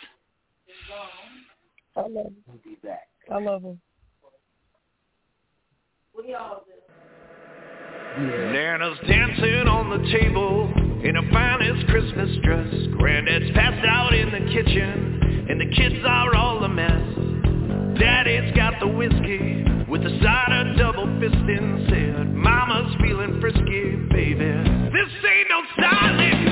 [1.96, 2.36] I love him.
[2.46, 3.08] we'll be back.
[3.30, 3.80] I love him.
[6.16, 6.72] We all do.
[8.20, 10.72] Nana's dancing on the table
[11.04, 12.74] in her finest Christmas dress.
[12.98, 17.31] Granddad's passed out in the kitchen, and the kids are all a mess.
[17.98, 21.88] Daddy's got the whiskey with a side of double fisting.
[21.88, 24.52] Said, Mama's feeling frisky, baby.
[24.92, 26.51] This ain't no silent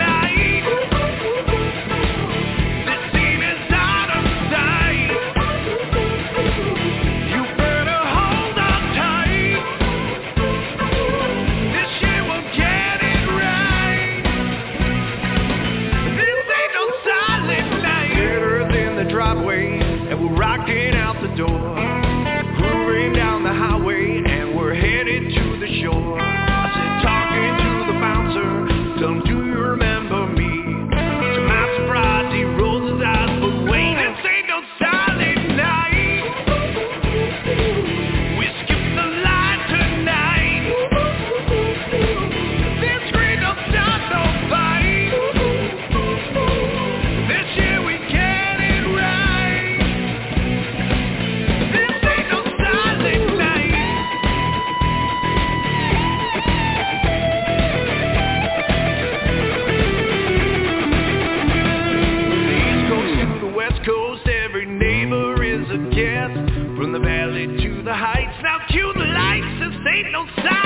[70.11, 70.60] no sign.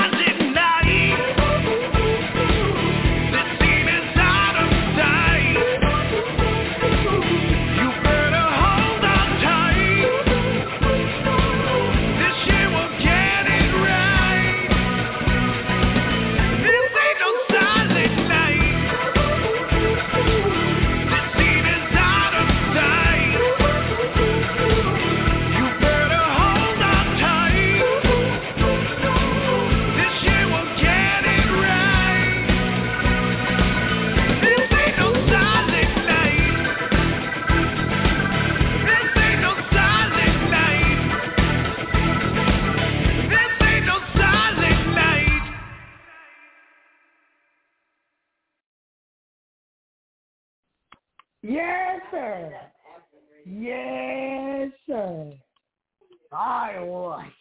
[56.35, 57.31] I like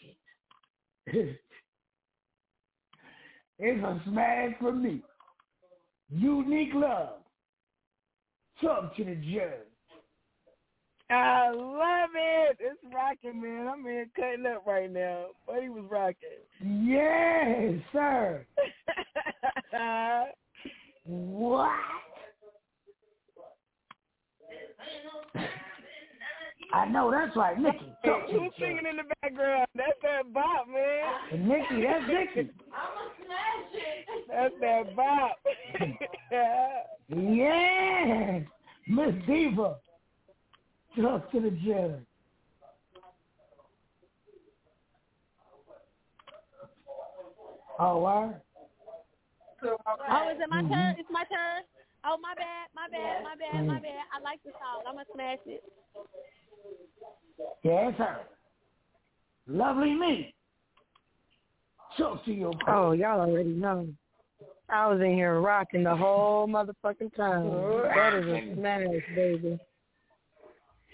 [1.07, 1.37] it.
[3.59, 5.03] it's a smash for me.
[6.11, 7.19] Unique love.
[8.61, 9.67] Talk to the judge.
[11.11, 12.59] I love it.
[12.61, 13.69] It's rocking, man.
[13.69, 15.27] I'm here cutting up right now.
[15.47, 16.29] But he was rocking.
[16.63, 18.47] Yes, sir.
[21.05, 21.71] what?
[26.75, 27.79] I know that's right, Nikki.
[28.03, 28.59] Hey, Talk to the who's judge.
[28.59, 29.67] singing in the background?
[29.77, 31.13] That's that bop, man.
[31.31, 32.51] And Nikki, that's Nikki.
[32.75, 34.07] I'ma smash it.
[34.29, 35.39] That's that bop.
[37.09, 38.43] Yes,
[38.89, 39.77] Miss Diva.
[41.01, 42.01] Talk to the judge.
[47.79, 48.41] Oh, what?
[49.63, 50.69] Oh, is it my Mhm.
[50.71, 50.97] turn?
[50.99, 51.63] It's my turn.
[52.05, 54.05] Oh, my bad, my bad, my bad, my bad.
[54.13, 54.83] I like the song.
[54.87, 55.63] I'm gonna smash it.
[57.63, 58.21] Yes, sir.
[59.47, 60.35] Lovely me.
[61.99, 63.89] Talk to your Oh, y'all already know.
[64.69, 67.51] I was in here rocking the whole motherfucking time.
[67.95, 69.59] That is a smash, baby.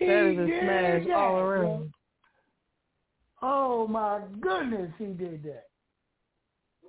[0.00, 1.92] That is a He smash did all around.
[3.42, 5.64] Oh my goodness, he did that.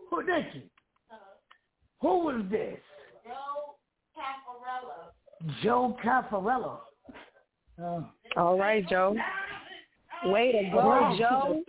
[0.10, 0.62] Who did you?
[2.02, 2.80] Who was this?
[3.24, 3.76] Joe
[4.18, 5.54] Cafarello.
[5.64, 6.80] Joe Caffarello.
[7.80, 7.98] Oh.
[7.98, 8.04] Uh,
[8.38, 9.16] All right, Joe.
[10.26, 11.16] Way to go.
[11.18, 11.64] Joe.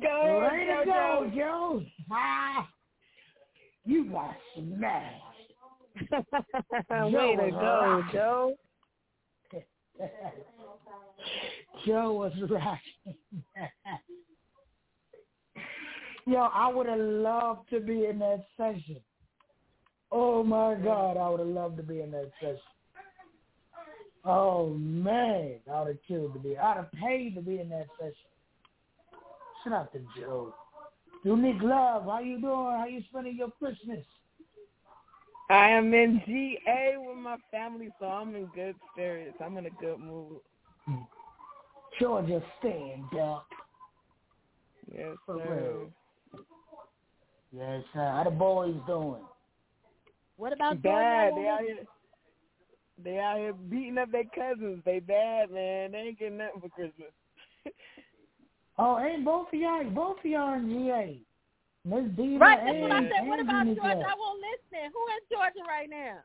[0.00, 1.82] Go, Way to Joe, go, Joe.
[2.10, 2.68] Ah,
[3.84, 5.22] you got smashed.
[6.90, 8.54] Way to go, Joe.
[11.86, 13.24] Joe was rocking.
[16.26, 19.00] Yo, I would have loved to be in that session.
[20.10, 22.58] Oh my God, I would have loved to be in that session.
[24.24, 26.56] Oh man, I would have killed to be.
[26.56, 28.14] I'd have paid to be in that session.
[29.64, 30.54] Shout out to Joe.
[31.24, 32.76] Unique Love, how you doing?
[32.78, 34.04] How you spending your Christmas?
[35.50, 39.36] I am in GA with my family, so I'm in good spirits.
[39.44, 40.40] I'm in a good mood.
[42.00, 43.46] Georgia stand up.
[44.90, 45.90] Yes, For sir.
[46.32, 46.42] real.
[47.52, 48.00] Yes, sir.
[48.00, 49.22] How the boys doing?
[50.36, 51.32] What about bad.
[51.32, 51.42] Georgia?
[51.42, 51.84] They out here.
[53.04, 54.82] They out here beating up their cousins.
[54.84, 55.92] They bad, man.
[55.92, 57.10] They ain't getting nothing for Christmas.
[58.78, 61.18] Oh, ain't both of y'all, both of y'all in GA.
[61.84, 63.26] Miss Diva Right, that's and, what I said.
[63.28, 63.82] What about Georgia?
[63.82, 64.02] Love.
[64.08, 64.90] I won't listen.
[64.96, 66.16] Who is Georgia right now?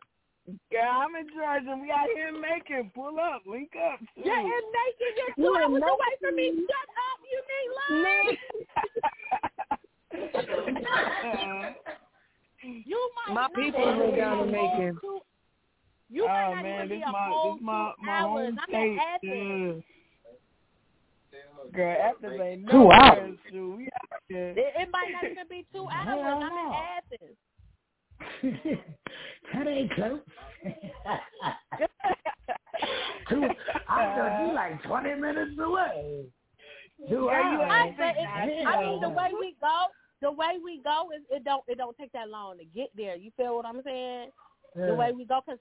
[0.72, 1.76] Yeah, I'm in Georgia.
[1.82, 2.90] We out here in Macon.
[2.96, 3.42] Pull up.
[3.46, 4.00] Link up.
[4.16, 5.12] You're in Macon.
[5.20, 6.56] You're two You in hours away from me.
[6.56, 7.20] Shut up.
[7.28, 8.32] You need love.
[12.88, 14.96] you might My people be live able down to in go Macon.
[15.04, 15.20] to-
[16.10, 18.54] You oh might not man, even this be a my whole my two my hours.
[18.60, 18.98] I'm state.
[18.98, 19.84] at Athens.
[21.34, 21.72] Yeah.
[21.74, 23.38] Girl, Athens ain't Two hours.
[23.52, 24.50] Shoot, we out here.
[24.50, 26.08] It, it might not even be two hours.
[26.08, 26.48] Hell I'm no.
[26.70, 27.38] in Athens.
[29.54, 30.20] that ain't close.
[33.30, 33.44] Two,
[33.90, 36.24] I thought you like 20 minutes away.
[37.10, 37.72] Two Yeah, you hours.
[37.72, 39.86] I, but it, I mean, the way we go,
[40.22, 43.16] the way we go is it don't it don't take that long to get there.
[43.16, 44.30] You feel what I'm saying?
[44.76, 45.58] The way we go, cause,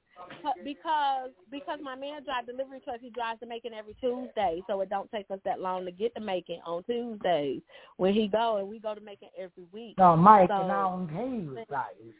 [0.62, 4.90] because because my man drives delivery trucks, he drives to Macon every Tuesday, so it
[4.90, 7.62] don't take us that long to get to Macon on Tuesdays
[7.96, 9.96] when he go, and we go to Macon every week.
[9.98, 11.08] No, Mike So- and I don't
[11.58, 12.14] about it.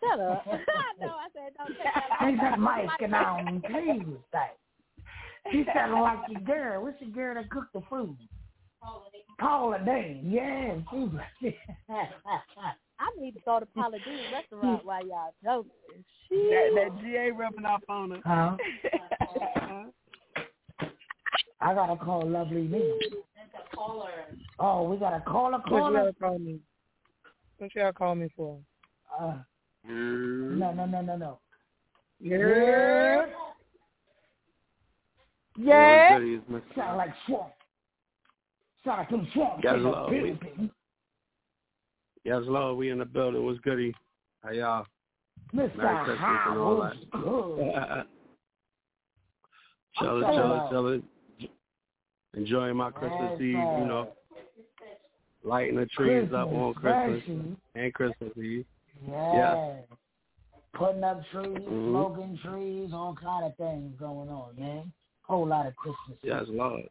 [0.00, 0.44] Shut up!
[0.46, 2.60] I know I said don't take that long.
[2.60, 4.56] Mike and I don't care with that.
[5.50, 6.82] She sounded like your girl.
[6.84, 8.16] What's your girl that cooked the food?
[9.38, 10.30] Paula Deen.
[10.30, 10.74] Yeah,
[11.40, 11.56] she
[13.00, 15.70] I need to go to Paula Deen restaurant while y'all joking.
[16.30, 18.20] That that GA rubbing off on us.
[18.24, 18.56] Huh?
[21.62, 22.94] I gotta call Lovely Me.
[23.36, 24.10] That's a caller.
[24.58, 26.12] Oh, we gotta call a What you caller.
[26.20, 26.60] call me?
[27.58, 28.58] What you gotta call me for?
[29.18, 29.38] Uh,
[29.86, 31.38] no, no, no, no, no.
[32.20, 33.26] Yeah.
[35.58, 36.18] Yeah.
[36.18, 36.62] Goody is Mr.
[36.76, 37.52] Sound like swamp.
[38.84, 39.62] Sound like some swamp.
[39.62, 40.70] Guys, in the love, we- building.
[42.24, 43.44] Yes, Lord, we in the building.
[43.44, 43.94] What's goody?
[44.42, 44.86] How y'all?
[45.54, 45.76] Mr.
[45.76, 48.06] Merry Christmas and all that.
[49.98, 51.02] chilling, chilling, chilling.
[52.36, 54.12] Enjoying my Christmas Eve, you know.
[55.42, 57.56] Lighting the trees up on Christmas special.
[57.74, 58.66] and Christmas Eve.
[59.08, 59.34] Yeah.
[59.34, 59.76] yeah.
[60.74, 61.90] Putting up trees, Mhm.
[61.90, 64.92] smoking trees, all kind of things going on, man.
[65.22, 66.18] Whole lot of Christmas.
[66.22, 66.88] Yes, Lord.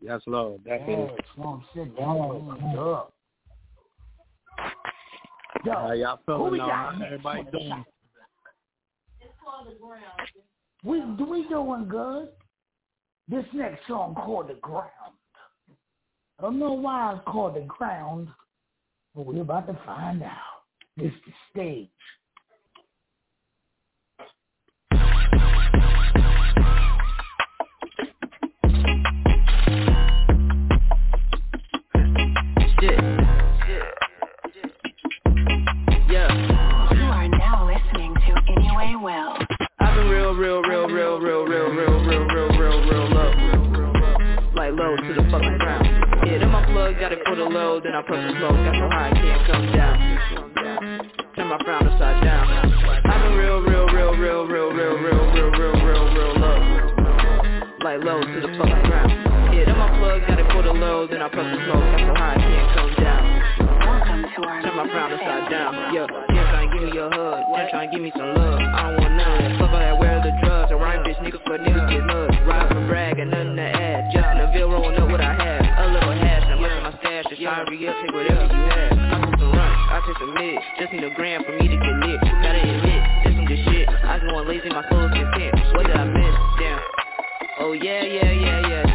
[0.00, 0.62] Yes, Lord.
[0.64, 1.16] Definitely.
[1.18, 1.92] Yeah, Swamp City.
[1.98, 3.08] Oh.
[5.66, 6.66] Yo, How y'all feeling we now?
[6.68, 7.68] got How next everybody the doing?
[7.70, 7.86] shot?
[10.84, 12.28] We we doing good.
[13.26, 14.92] This next song called The Ground.
[16.38, 18.28] I don't know why it's called The Ground,
[19.12, 20.62] but we're about to find out.
[20.96, 21.88] This the stage.
[45.36, 45.84] Fucking ground.
[46.26, 48.88] Yeah, then my plug got for the low, then I press the smoke, got so
[48.88, 49.96] high I can't come down.
[51.36, 52.44] Turn my frown upside down.
[53.04, 56.58] I've been real, real, real, real, real, real, real, real, real, real, real low.
[57.84, 59.12] Like low to the fucking ground.
[59.52, 62.14] Yeah, then my plug got for the low, then I press the smoke, got so
[62.16, 63.24] high I can't come down.
[64.64, 65.94] Turn my frown upside down.
[65.94, 67.44] Yo, yeah, trying to give me your hug.
[67.52, 68.60] Yeah, trying to give me some love.
[68.60, 69.05] I don't
[80.18, 80.58] take mid.
[80.78, 82.20] Just need a gram for me to get lit.
[82.20, 83.88] Gotta admit, this some good shit.
[83.88, 85.54] I just want lazy, my soul is content.
[85.74, 86.34] What did I miss?
[86.58, 86.80] Damn.
[87.58, 88.85] Oh yeah, yeah, yeah, yeah,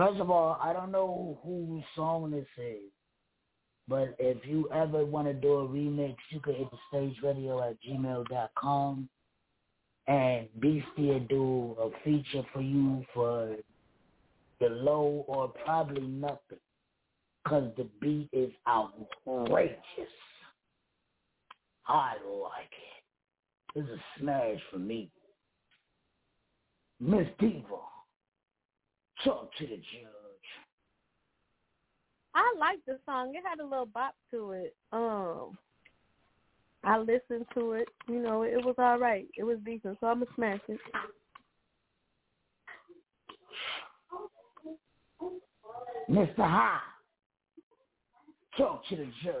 [0.00, 2.90] First of all, I don't know whose song this is,
[3.86, 7.68] but if you ever want to do a remix, you can hit the stage radio
[7.68, 9.10] at gmail.com
[10.06, 13.56] and Beastie will do a feature for you for
[14.58, 16.38] the low or probably nothing
[17.44, 19.76] because the beat is outrageous.
[21.86, 22.72] I like
[23.76, 23.80] it.
[23.80, 25.10] It's a smash for me.
[26.98, 27.80] Miss Diva,
[29.24, 30.10] talk to the judge.
[32.34, 33.34] I liked the song.
[33.34, 34.74] It had a little bop to it.
[34.92, 35.58] Um,
[36.84, 37.88] I listened to it.
[38.08, 39.26] You know, it was all right.
[39.36, 40.78] It was decent, so I'm gonna smash it.
[46.08, 46.36] Mr.
[46.36, 46.78] High,
[48.56, 49.34] talk to the judge.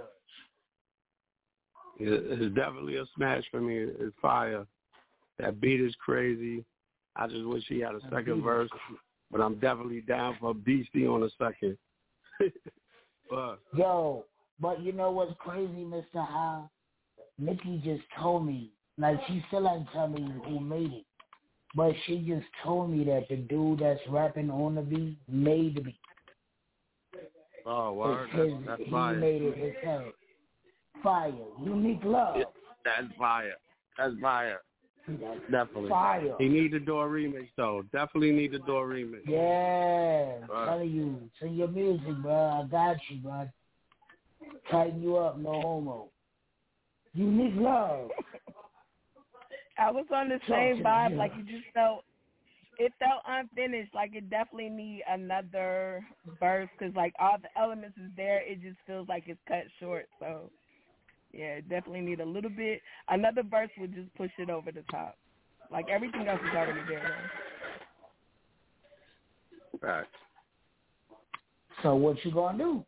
[1.98, 3.76] It's definitely a smash for me.
[3.76, 4.66] It's fire.
[5.38, 6.64] That beat is crazy.
[7.16, 8.70] I just wish he had a second verse,
[9.30, 11.76] but I'm definitely down for Beastie on a second.
[13.30, 14.24] but Yo,
[14.60, 16.04] but you know what's crazy, Mr.
[16.14, 16.64] High?
[17.38, 21.04] Nikki just told me, like she still hasn't tell me who made it,
[21.74, 25.80] but she just told me that the dude that's rapping on the beat made the
[25.80, 26.00] beat.
[27.66, 29.16] oh, word, his- that's, that's he fire.
[29.16, 30.14] made it himself.
[31.02, 31.32] Fire,
[31.64, 32.36] unique love.
[32.84, 33.54] That's fire.
[33.96, 34.60] That's fire.
[35.08, 35.90] That's Definitely.
[35.90, 36.34] fire.
[36.38, 37.82] He need to do a remix though.
[37.92, 39.22] Definitely need to do a remix.
[39.26, 40.66] Yeah, I'm Right.
[40.66, 42.32] telling you, sing your music, bro.
[42.32, 43.48] I got you, bro.
[44.70, 46.08] Tighten you up, no homo.
[47.14, 48.10] Unique love.
[49.78, 51.10] I was on the Talk same vibe.
[51.10, 51.18] judge.
[51.18, 52.04] Like you just felt,
[52.78, 53.94] it felt unfinished.
[53.94, 56.04] Like it definitely need another
[56.38, 58.42] verse because like all the elements is there.
[58.42, 60.06] It just feels like it's cut short.
[60.18, 60.50] So
[61.32, 62.80] yeah, it definitely need a little bit.
[63.08, 65.16] Another verse would just push it over the top.
[65.70, 67.30] Like everything else is already there.
[69.80, 69.88] Though.
[69.88, 70.06] Right.
[71.82, 72.84] So what you gonna do?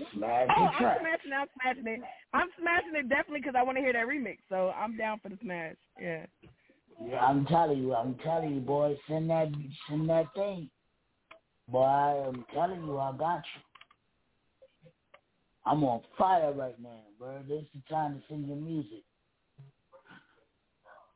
[0.00, 0.98] Oh, smash Oh, I'm track.
[1.00, 1.34] smashing it.
[1.34, 2.00] I'm smashing it.
[2.32, 4.38] I'm smashing it definitely because I want to hear that remix.
[4.48, 5.76] So I'm down for the smash.
[6.00, 6.26] Yeah.
[7.04, 9.48] Yeah, I'm telling you, I'm telling you, boy, send that,
[9.88, 10.70] send that thing.
[11.68, 13.62] Boy, I'm telling you, I got you.
[15.66, 17.38] I'm on fire right now, bro.
[17.48, 19.02] This is the time to sing your music.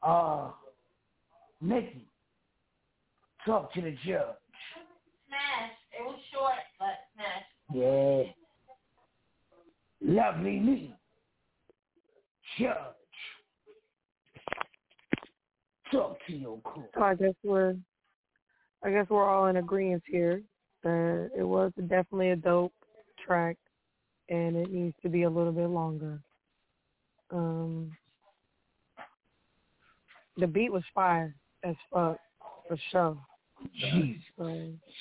[0.03, 0.51] Uh,
[1.61, 2.07] Nikki,
[3.45, 4.37] talk to the judge.
[5.27, 5.73] Smash.
[5.93, 7.45] It was short, but smash.
[7.75, 8.23] Yeah.
[10.01, 10.95] Lovely me.
[12.59, 12.75] Judge.
[15.93, 16.85] Talk to your crew.
[16.95, 17.75] So I guess we're,
[18.85, 20.43] I guess we're all in agreement here
[20.85, 22.73] that it was definitely a dope
[23.27, 23.57] track,
[24.29, 26.21] and it needs to be a little bit longer.
[27.31, 27.91] Um,
[30.37, 32.19] the beat was fire as fuck
[32.67, 33.19] for sure.
[33.83, 34.21] Jeez.
[34.39, 34.47] So,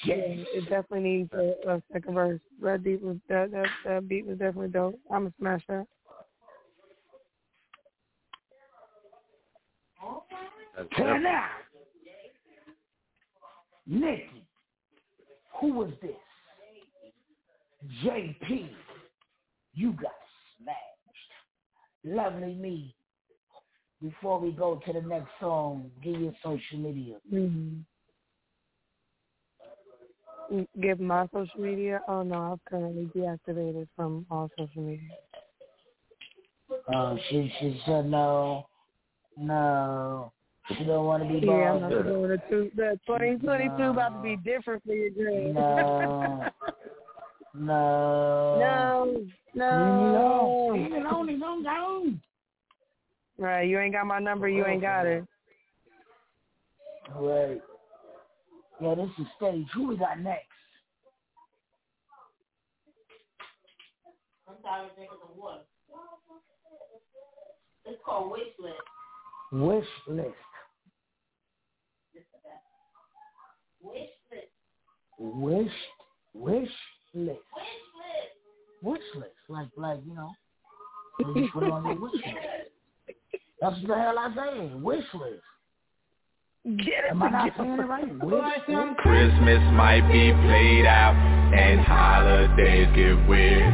[0.06, 2.40] yeah, it definitely needs a, a second verse.
[2.62, 5.00] That beat was that that that beat was definitely dope.
[5.12, 5.86] I'm gonna smash that.
[10.76, 11.48] That's Turn now.
[13.86, 14.44] Nikki.
[15.60, 16.12] Who was this?
[18.04, 18.70] JP.
[19.78, 20.12] You got
[20.58, 20.82] smashed.
[22.04, 22.96] Lovely me.
[24.02, 27.18] Before we go to the next song, give your social media.
[27.32, 27.82] Mm-hmm.
[30.82, 32.02] Give my social media.
[32.08, 35.10] Oh no, I've currently deactivated from all social media.
[36.92, 38.66] Oh, she she said no,
[39.38, 40.32] no.
[40.70, 41.62] She don't want to be bothered.
[41.62, 42.72] Yeah, I'm not doing the two.
[42.76, 45.54] The 2022 about to be different for you, Greg.
[47.54, 47.66] No.
[47.66, 48.60] No.
[48.60, 49.26] no,
[49.58, 50.70] No.
[50.70, 50.74] no.
[50.76, 51.28] Leave it alone.
[51.28, 52.22] Leave it alone.
[53.40, 54.48] Right, you ain't got my number.
[54.48, 55.24] You ain't got it.
[57.16, 57.62] Right.
[58.80, 59.66] Yeah, this is stage.
[59.74, 60.46] Who we got next?
[64.48, 65.62] I'm tired of drinking the water.
[67.86, 68.76] It's called wish list.
[69.52, 70.28] Wish list.
[73.82, 74.48] Wish list.
[75.18, 75.72] Wish.
[76.34, 76.72] Wish list.
[77.14, 77.40] Wish list.
[78.82, 79.32] Wish list.
[79.50, 80.32] Like, like you know.
[81.20, 82.28] You just put it on your wish list.
[83.62, 84.72] That's what the hell I say.
[84.76, 85.44] Wish list.
[86.86, 88.24] Get Am I not saying it right?
[88.24, 88.98] Wish.
[88.98, 91.16] Christmas might be played out
[91.56, 93.74] and holidays get weird.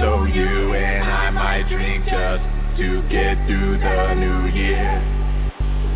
[0.00, 2.44] So you and I might drink just
[2.78, 5.18] to get through the new year.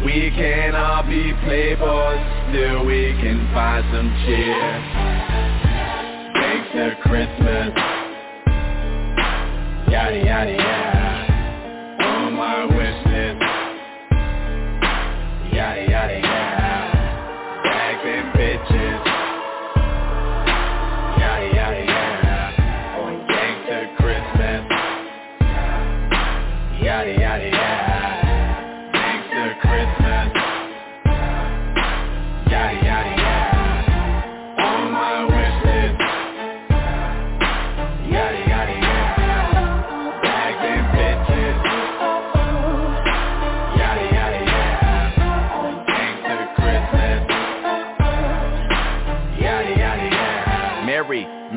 [0.05, 4.83] We can all be playboys, still we can find some cheer.
[6.35, 7.71] Thanks to Christmas,
[10.03, 12.05] yada yada yada.
[12.05, 12.72] On my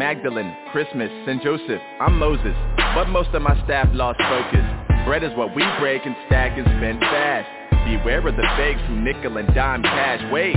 [0.05, 1.41] Magdalene, Christmas, St.
[1.41, 2.53] Joseph, I'm Moses,
[2.93, 4.61] but most of my staff lost focus.
[5.03, 7.49] Bread is what we break and stack and spend fast.
[7.89, 10.21] Beware of the fakes who nickel and dime cash.
[10.31, 10.53] Wait,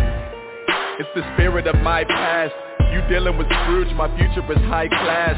[1.00, 2.52] it's the spirit of my past.
[2.92, 5.32] You dealing with Scrooge, my future is high class.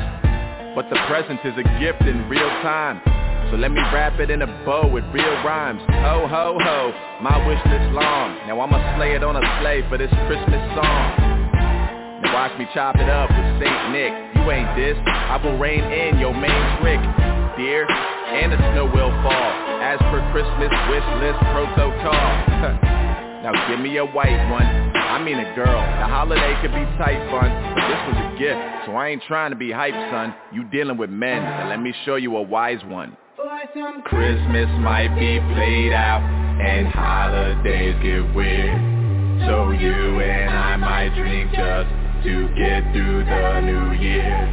[0.74, 2.98] But the present is a gift in real time.
[3.52, 5.82] So let me wrap it in a bow with real rhymes.
[5.86, 6.92] Ho, ho, ho,
[7.22, 8.34] my wish list long.
[8.50, 11.29] Now I'ma slay it on a sleigh for this Christmas song.
[12.22, 14.12] Watch me chop it up with Saint Nick.
[14.36, 17.00] You ain't this, I will rein in your main trick.
[17.56, 19.50] Dear, and the snow will fall.
[19.80, 22.28] As per Christmas wish list protocol.
[23.42, 24.64] now give me a white one.
[24.64, 25.80] I mean a girl.
[25.80, 29.50] The holiday could be tight fun, but this was a gift, so I ain't trying
[29.50, 30.34] to be hype, son.
[30.52, 33.16] You dealing with men, and let me show you a wise one.
[34.04, 36.22] Christmas might be played out,
[36.60, 39.00] and holidays get weird.
[39.48, 44.48] So you and I might drink just to get through the new year.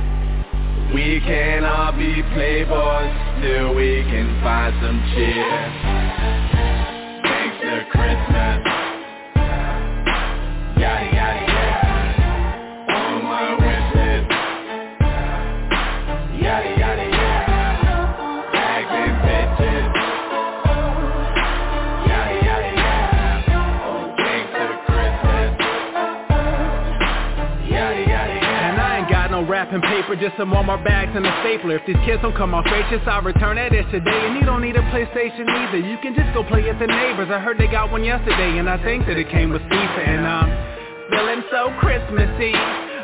[0.93, 5.51] We can all be playboys, till we can find some cheer.
[7.23, 8.66] Thanks to Christmas,
[30.07, 31.77] paper, just some Walmart bags and a stapler.
[31.77, 34.27] If these kids don't come off gracious, I'll return that ish today.
[34.27, 35.77] And you don't need a PlayStation either.
[35.77, 37.29] You can just go play at the neighbors.
[37.31, 40.07] I heard they got one yesterday, and I think that it came with FIFA.
[40.07, 40.49] And I'm
[41.11, 42.53] feeling so Christmassy.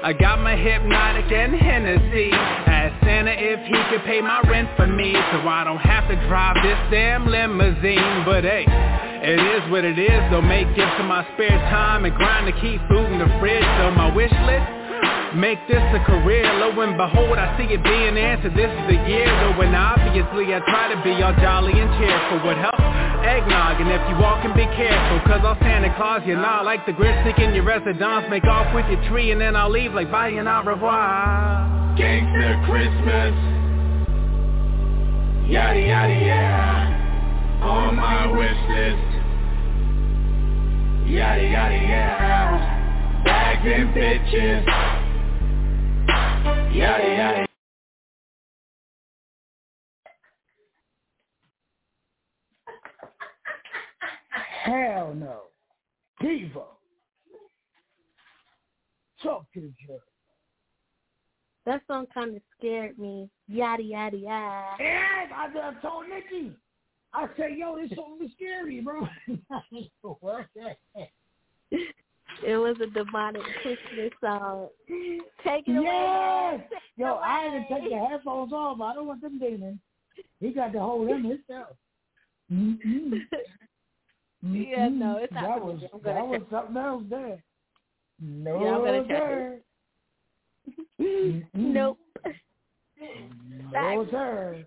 [0.03, 2.31] I got my Hpnotiq and Hennessy.
[2.31, 6.15] Asked Santa if he could pay my rent for me, so I don't have to
[6.27, 8.23] drive this damn limousine.
[8.25, 8.65] But hey.
[9.23, 12.51] It is what it is, though make gifts in my spare time and grind to
[12.59, 13.63] keep food in the fridge.
[13.79, 14.82] So my wish list,
[15.35, 16.45] make this a career.
[16.61, 18.53] Lo and behold, I see it being answered.
[18.53, 22.45] This is the year, though, and obviously I try to be all jolly and cheerful.
[22.45, 22.81] What helps?
[23.23, 26.85] Eggnog, and if you walk and be careful, cause I'll Santa Claus you not like
[26.85, 29.93] the Grinch sneak in your residence, make off with your tree, and then I'll leave
[29.93, 31.95] like bye and au revoir.
[31.97, 33.33] Gangster Christmas.
[35.47, 37.63] Yada yada yada.
[37.63, 39.09] On my wish list.
[41.07, 43.23] Yada yada yada.
[43.23, 45.02] Bags and bitches.
[46.73, 47.47] Yada yada.
[54.63, 55.41] Hell no.
[56.19, 56.63] Diva.
[59.21, 59.99] Talk to the judge.
[61.65, 63.29] That song kind of scared me.
[63.47, 64.75] Yada yada yada.
[64.79, 66.53] Yeah, I, I told Nikki.
[67.13, 69.07] I said, yo, this song is scary, bro.
[72.43, 72.49] what?
[72.51, 74.67] It was a demonic Christmas song.
[75.45, 75.83] Take it away.
[75.85, 76.59] Yes.
[76.69, 78.79] Take it Yo, I had to take the headphones off.
[78.81, 79.79] I don't want them demons.
[80.39, 81.75] He got to hold them himself.
[82.51, 83.19] Mm-mm.
[84.45, 85.23] Yeah, no, mm-hmm.
[85.23, 85.67] it's that happening.
[85.67, 87.43] was I'm gonna that was something else there.
[88.19, 89.59] No, Yeah, I'm gonna check sir.
[90.99, 91.45] Mm-mm.
[91.53, 91.97] Nope.
[92.25, 93.71] Mm-hmm.
[93.71, 94.65] No, sir.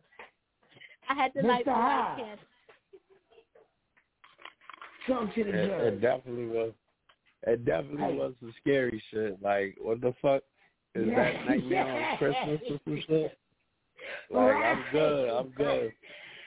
[1.10, 1.44] I had to Mr.
[1.46, 2.16] light the High.
[2.18, 2.38] light
[5.34, 6.72] to the It, it definitely was.
[7.46, 8.18] It definitely Hey.
[8.18, 9.40] was some scary shit.
[9.42, 10.42] Like, what the fuck
[10.94, 11.14] is Yeah.
[11.32, 13.38] that Nightmare on Christmas or some shit?
[14.30, 15.28] Like, I'm good.
[15.30, 15.92] I'm good.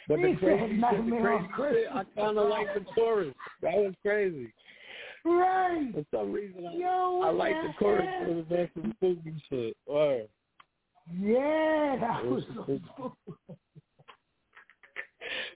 [0.08, 3.34] But the crazy the crazy shit, I kind of like the chorus.
[3.62, 4.52] That was crazy.
[5.24, 5.94] Right.
[5.94, 9.78] For some reason, I, Yo, I like the chorus the best of spooky shit.
[9.86, 10.24] Or
[11.14, 13.14] Yeah, that was so spooky.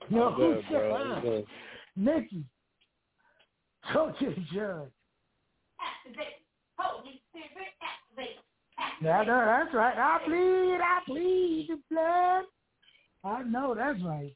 [0.10, 1.46] No, good, bro.
[1.96, 2.44] Nikki,
[3.92, 4.92] to judge.
[5.84, 6.40] Activate.
[6.78, 8.40] Holy Spirit, activate.
[9.02, 9.98] Yeah, no, that's right.
[9.98, 12.44] I plead, I plead the blood.
[13.24, 14.36] I know that's right.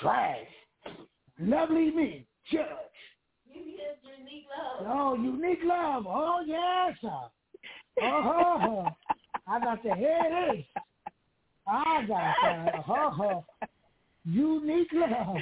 [0.00, 0.46] Trash.
[1.40, 2.62] Lovely me, judge.
[3.46, 4.46] You hear unique
[4.80, 4.86] love.
[4.88, 6.06] Oh, unique love.
[6.06, 7.30] Oh, yes, sir.
[8.02, 8.88] Oh,
[9.46, 10.20] I got to hear
[10.52, 10.64] this.
[11.66, 13.44] I got to oh,
[14.24, 15.36] unique love.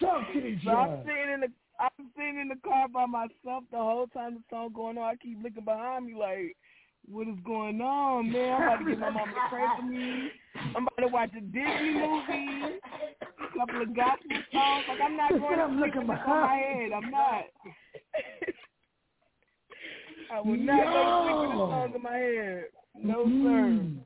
[0.00, 1.06] Talk to the So I'm judge.
[1.06, 1.48] sitting in the
[1.80, 5.04] I'm sitting in the car by myself the whole time the song going on.
[5.04, 6.56] I keep looking behind me like,
[7.08, 8.52] what is going on, man?
[8.52, 10.30] I'm about to get my mama to pray for me.
[10.76, 12.78] I'm about to watch a Disney movie,
[13.22, 14.84] a couple of gospel songs.
[14.88, 16.92] Like I'm not going to I'm sleep looking this my head.
[16.92, 17.44] I'm not.
[20.32, 21.70] I will not go to sleep with Yo.
[21.70, 22.64] song in my head.
[23.02, 23.30] No sir.
[23.30, 23.96] Mm.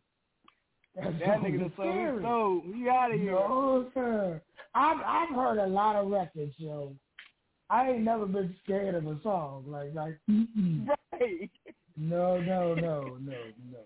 [0.96, 2.22] That, nigga is done sold his scary.
[2.22, 2.62] soul.
[2.72, 3.32] He out of here.
[3.32, 4.40] No, sir.
[4.74, 6.94] I've I've heard a lot of records, yo.
[7.70, 10.18] I ain't never been scared of a song like like.
[10.30, 10.86] Mm-mm.
[11.12, 11.50] Right.
[11.96, 13.36] No, no, no, no,
[13.70, 13.78] no.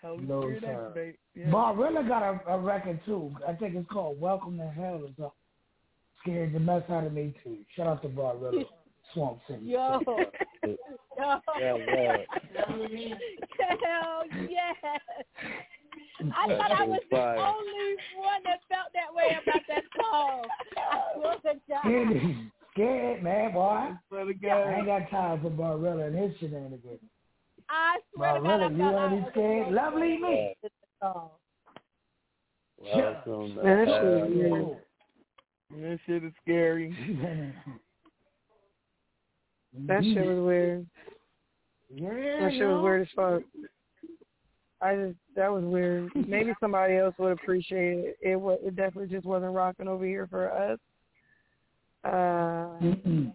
[0.00, 0.86] Holy No, Spirit sir.
[0.86, 1.18] activate.
[1.34, 1.50] Yeah.
[1.50, 3.34] Barbarella got a, a record too.
[3.46, 5.30] I think it's called Welcome to Hell or something.
[6.22, 7.58] Scared the mess out of me too.
[7.76, 8.64] Shout out to Barbarella.
[9.14, 9.62] Swamp City.
[9.64, 10.00] Yo.
[10.64, 10.76] Yo.
[11.58, 12.26] Yeah, Lord.
[12.54, 14.76] Hell yes.
[16.34, 20.42] I thought I was was the only one that felt that way about that song.
[20.76, 21.80] I swear to God.
[21.82, 23.90] Scared, scared, man, boy.
[24.08, 27.00] Swear to I ain't got time for Barbarella and his shenanigans.
[27.68, 29.72] I swear to God, I Barbarella, you felt wanna be scared?
[29.72, 30.54] Lovely me.
[30.62, 30.72] that
[31.02, 31.30] song.
[32.80, 34.26] Welcome to Man, that uh, shit hell.
[34.26, 34.76] is weird.
[35.70, 37.54] That shit is scary.
[39.86, 40.86] That shit was weird.
[41.94, 42.08] Yeah,
[42.40, 43.42] That shit was weird as fuck.
[44.80, 46.10] I just that was weird.
[46.28, 48.18] Maybe somebody else would appreciate it.
[48.20, 50.78] It was it definitely just wasn't rocking over here for us.
[52.04, 53.34] Uh Mm-mm.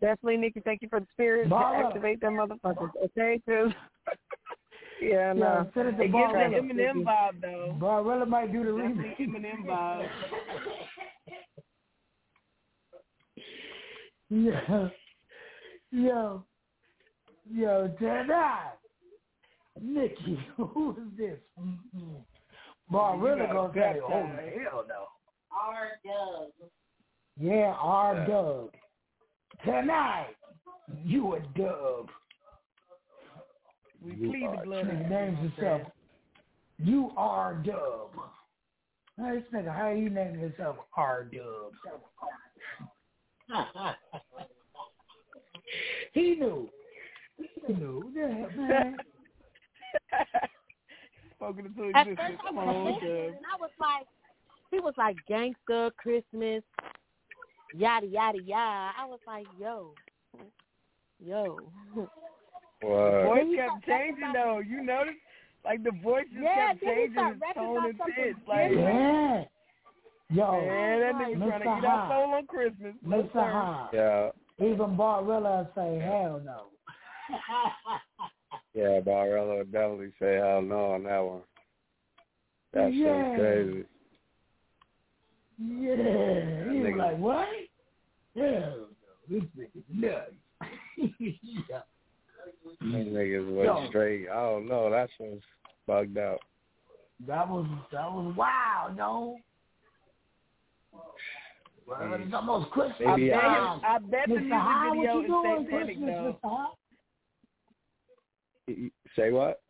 [0.00, 2.90] definitely Nikki, thank you for the spirit to activate them motherfuckers.
[3.04, 3.72] Okay, 'Cause
[5.00, 5.70] yeah, Yeah, no.
[5.74, 7.76] send it gives an Eminem vibe though.
[7.78, 9.16] Barbarella might do the remix.
[9.18, 10.10] Eminem vibe.
[14.32, 14.90] Yo,
[15.90, 16.44] yo,
[17.52, 18.74] yo, tonight,
[19.82, 21.38] Nikki, who is this?
[21.58, 22.22] Mm-mm.
[22.90, 24.58] Barbarella You gonna got say, oh baptized.
[24.70, 25.06] hell no.
[25.52, 26.70] R Dub.
[27.38, 28.26] Yeah, R Yeah.
[28.26, 28.70] Dub.
[29.64, 30.36] Tonight,
[31.04, 32.08] you a dub.
[34.02, 34.86] We You plead the blood.
[34.86, 35.82] Nigga names himself.
[36.78, 38.10] You are Dub.
[39.18, 41.72] Hey, this nigga, how you name yourself R Dub?
[46.12, 46.68] he knew.
[47.36, 48.12] He knew.
[48.14, 48.96] Yeah, man.
[51.36, 52.38] Spoken into At existence.
[52.42, 54.06] first I was listening and I was like,
[54.70, 56.62] he was like gangster Christmas,
[57.74, 58.92] yada yada yada.
[58.98, 59.94] I was like, yo,
[61.18, 61.58] yo.
[62.82, 63.24] What?
[63.24, 64.60] Voice kept changing though.
[64.66, 65.18] You noticed?
[65.66, 68.36] Like the voice just Yeah, kept changing his tone about and pitch.
[68.48, 69.44] Like, Yeah.
[70.32, 71.86] Yo, man, that nigga trying to get High.
[71.86, 72.94] our soul on Christmas.
[73.04, 73.32] No, Mr.
[73.32, 73.40] sir.
[73.40, 73.88] High.
[73.92, 74.30] Yeah,
[74.64, 76.66] Even Barbarella say, hell no.
[78.74, 81.42] yeah, Barbarella would definitely say hell no on that one.
[82.72, 83.34] That Yeah.
[83.34, 83.84] shit's crazy.
[85.58, 86.72] Yeah.
[86.72, 87.48] He was like, what?
[88.36, 88.86] Hell no.
[89.28, 90.32] This nigga's nuts.
[91.18, 91.80] yeah.
[92.80, 93.86] Them niggas went Yo.
[93.88, 94.28] straight.
[94.28, 94.90] I don't know.
[94.90, 95.44] That shit's
[95.86, 96.40] bugged out.
[97.26, 99.36] That was that was wild, no.
[101.86, 102.22] Well, hmm.
[102.22, 103.06] it's almost Christmas.
[103.06, 103.34] I bet.
[103.34, 106.68] I bet the music video what is you doing satanic Christmas, though.
[108.70, 108.74] Mr.
[108.74, 108.80] High?
[108.80, 109.60] Y- y- Say what?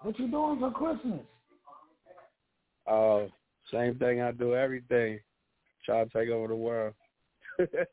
[0.00, 1.20] What you doing for Christmas?
[2.86, 3.26] Uh,
[3.70, 5.20] same thing I do everything.
[5.86, 6.94] Try to take over the world.
[7.60, 7.86] okay,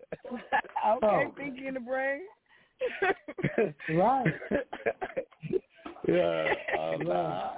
[0.84, 1.34] Oh.
[1.38, 2.22] Pinky in the brain.
[3.90, 4.26] Right.
[6.08, 7.58] yeah, um, I,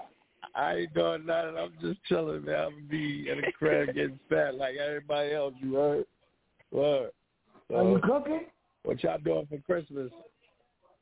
[0.55, 1.57] I ain't doing nothing.
[1.57, 2.55] I'm just chilling, man.
[2.55, 5.53] I'm gonna be in the crib getting fat like everybody else.
[5.62, 6.05] You heard?
[6.72, 7.14] What?
[7.76, 8.47] Are you cooking?
[8.84, 10.12] What y'all doing for Christmas?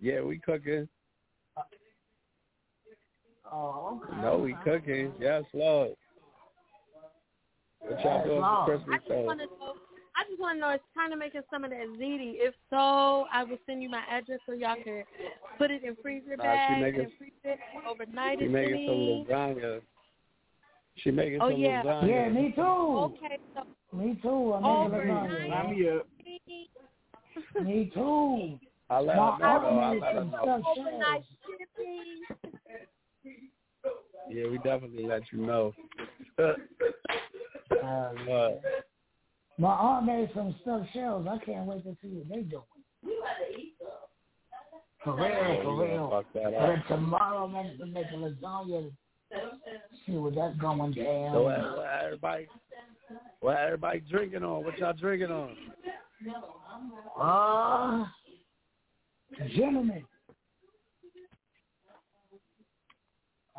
[0.01, 0.89] Yeah, we cooking.
[3.51, 4.21] Oh, okay.
[4.21, 5.11] No, we cooking.
[5.19, 5.91] Yes, Lord.
[7.79, 8.65] What y'all Yes, doing Lord.
[8.85, 9.01] for I Christmas?
[9.07, 9.73] just want to know.
[10.15, 10.69] I just want to know.
[10.69, 12.33] It's time to make making some of that ziti.
[12.37, 15.03] If so, I will send you my address so y'all can
[15.57, 19.25] put it in freezer Nah, she bags making- and freeze it overnight She making me.
[19.27, 19.81] some lasagna.
[20.97, 21.83] She making Oh some yeah.
[21.83, 22.07] lasagna.
[22.09, 22.61] Yeah, me too.
[22.61, 23.37] Okay.
[23.55, 23.63] So
[23.97, 24.53] Me too.
[24.53, 25.39] I'm Overnight.
[25.49, 26.07] making me up.
[26.07, 27.65] lasagna.
[27.65, 28.59] Me too.
[28.89, 29.59] I let My her know.
[29.61, 29.79] though.
[29.79, 30.41] I aunt let made her some know.
[30.43, 32.21] stuffed overnight shipping.
[34.30, 35.74] Yeah, we definitely let you know.
[37.84, 38.61] Uh, What?
[39.57, 41.28] my aunt made some stuffed shells.
[41.30, 42.63] I can't wait to see what they doing.
[45.03, 46.09] For real, Yeah, for we gonna real.
[46.09, 46.67] fuck that But up.
[46.67, 48.91] then tomorrow I'm going to make a lasagna.
[50.05, 51.32] See what that's going down.
[51.34, 52.47] So what, what everybody,
[53.39, 54.63] what everybody drinking on?
[54.65, 55.55] What y'all drinking on?
[57.20, 58.05] Uh,
[59.55, 60.03] gentlemen.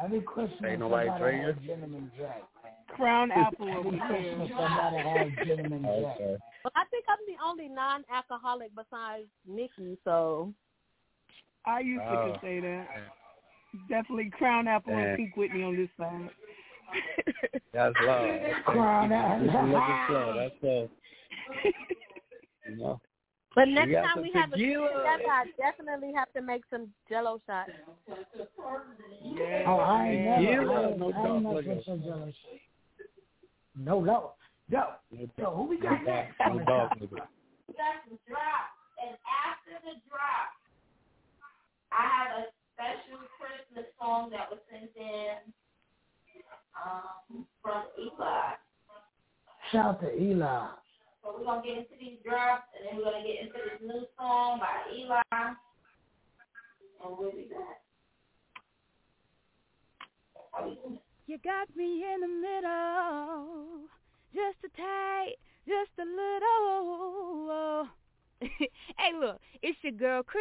[0.03, 1.47] Every Christmas Ain't nobody I gotta drinking?
[1.47, 2.43] have gentleman jack.
[2.89, 4.01] Crown apple over here.
[4.09, 6.17] Christmas I gotta have gentleman jack.
[6.17, 6.37] Okay.
[6.65, 9.97] Well, I think I'm the only non-alcoholic besides Nikki.
[10.05, 10.53] So
[11.67, 12.33] I used to Oh.
[12.33, 12.89] could say that.
[13.89, 15.09] Definitely Crown Apple Man.
[15.11, 16.31] and Pink Whitney on this side.
[17.73, 18.41] That's love.
[18.65, 19.47] Crown Apple.
[19.47, 20.35] looking slow.
[20.37, 20.91] That's love.
[22.69, 23.01] You know.
[23.55, 24.89] But next time some we have a tequila.
[24.89, 27.71] together, I definitely have to make some Jello shots.
[29.25, 29.65] Yeah.
[29.67, 31.75] Oh, I ain't never, You I love ain't, no I ain't dark never liquor.
[31.75, 32.35] been so jealous.
[33.77, 34.33] No, no,
[34.71, 34.87] no.
[35.39, 36.37] So who we got next?
[36.47, 37.27] No dog nigga.
[37.69, 38.71] That's drop.
[39.03, 40.53] And after the drop,
[41.91, 45.53] I have a special Christmas song that was sent in
[46.79, 48.55] um, from Eli.
[49.73, 50.67] Shout out to Eli.
[51.31, 54.05] So we're gonna get into these drops, and then we're gonna get into this new
[54.18, 55.57] song by Eli, and
[57.05, 57.83] we'll be back.
[61.26, 63.87] You got me in the middle,
[64.35, 65.37] just a tight,
[65.68, 67.87] just a little.
[68.41, 70.41] hey, look, it's your girl Cree,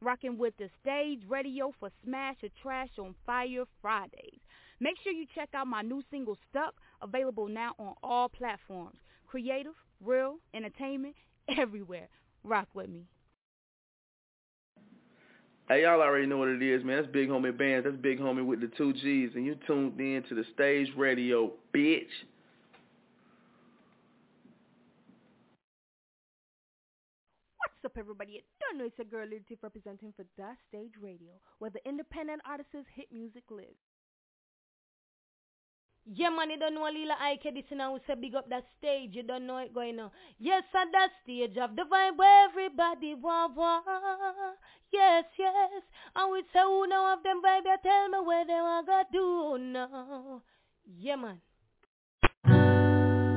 [0.00, 4.41] rocking with the stage radio for Smash or Trash on Fire Fridays.
[4.82, 8.96] Make sure you check out my new single Stuck, available now on all platforms.
[9.28, 9.74] Creative,
[10.04, 11.14] real, entertainment,
[11.56, 12.08] everywhere.
[12.42, 13.06] Rock with me.
[15.68, 16.96] Hey, y'all already know what it is, man.
[16.96, 17.84] That's Big Homie Bands.
[17.84, 19.30] That's Big Homie with the two G's.
[19.36, 22.02] And you tuned in to the stage radio, bitch.
[27.60, 28.32] What's up, everybody?
[28.32, 32.42] You don't know it's a girl Lil representing for That Stage Radio, where the independent
[32.44, 33.78] artists hit music lives.
[36.04, 37.96] Yeah, man, you don't know Lila Ike this now.
[38.06, 39.10] Say big up that stage.
[39.12, 40.10] You don't know it going on.
[40.38, 43.84] Yes, at that stage of the vibe where everybody want want.
[44.92, 45.82] Yes, yes.
[46.16, 47.40] And we say who know of them?
[47.44, 50.42] You tell me where they want to do now.
[50.98, 51.40] Yeah, man.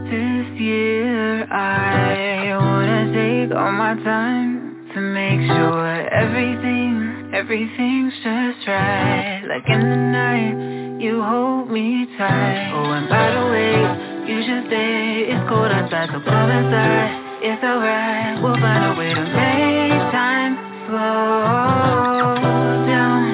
[0.10, 7.05] This year I wanna take all my time to make sure everything,
[7.36, 9.44] everything's just right.
[9.44, 12.72] Like in the night, you hold me tight.
[12.72, 13.76] Oh, and by the way,
[14.32, 15.28] you should stay.
[15.36, 17.44] It's cold outside, so come inside.
[17.44, 20.56] It's alright, we'll find a way to make time
[20.88, 22.40] slow
[22.88, 23.28] down.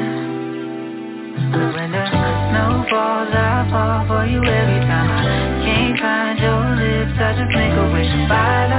[1.53, 5.13] Cause when the snow falls, I fall for you every time.
[5.13, 8.09] I can't find your lips, I just make a wish.
[8.27, 8.70] By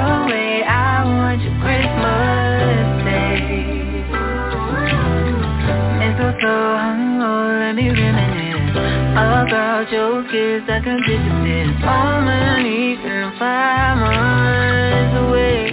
[6.43, 8.75] Mistletoe hung low, let me reminisce
[9.13, 10.69] about your kiss.
[10.69, 15.71] I can picture this moment, even five months away.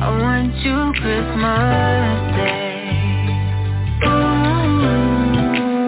[0.00, 2.82] I want you Christmas Day.
[4.06, 4.08] Ooh,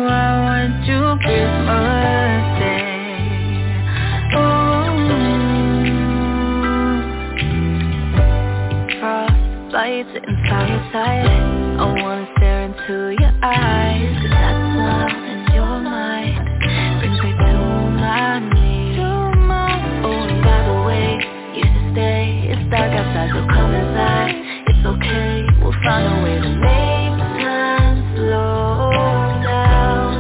[0.07, 3.03] I want you Christmas Day.
[4.39, 4.71] Ooh.
[9.01, 11.27] Frost lights inside your.
[11.81, 13.80] I wanna stare into your eyes,
[24.69, 28.91] It's okay, we'll find a way to make time slow
[29.43, 30.13] down.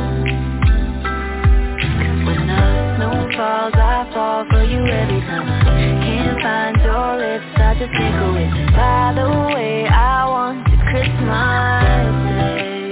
[2.26, 2.62] When the
[2.97, 5.47] snow falls, I fall for you every time.
[6.03, 12.91] Can't find your lips, I just it By the way, I want Christmas Day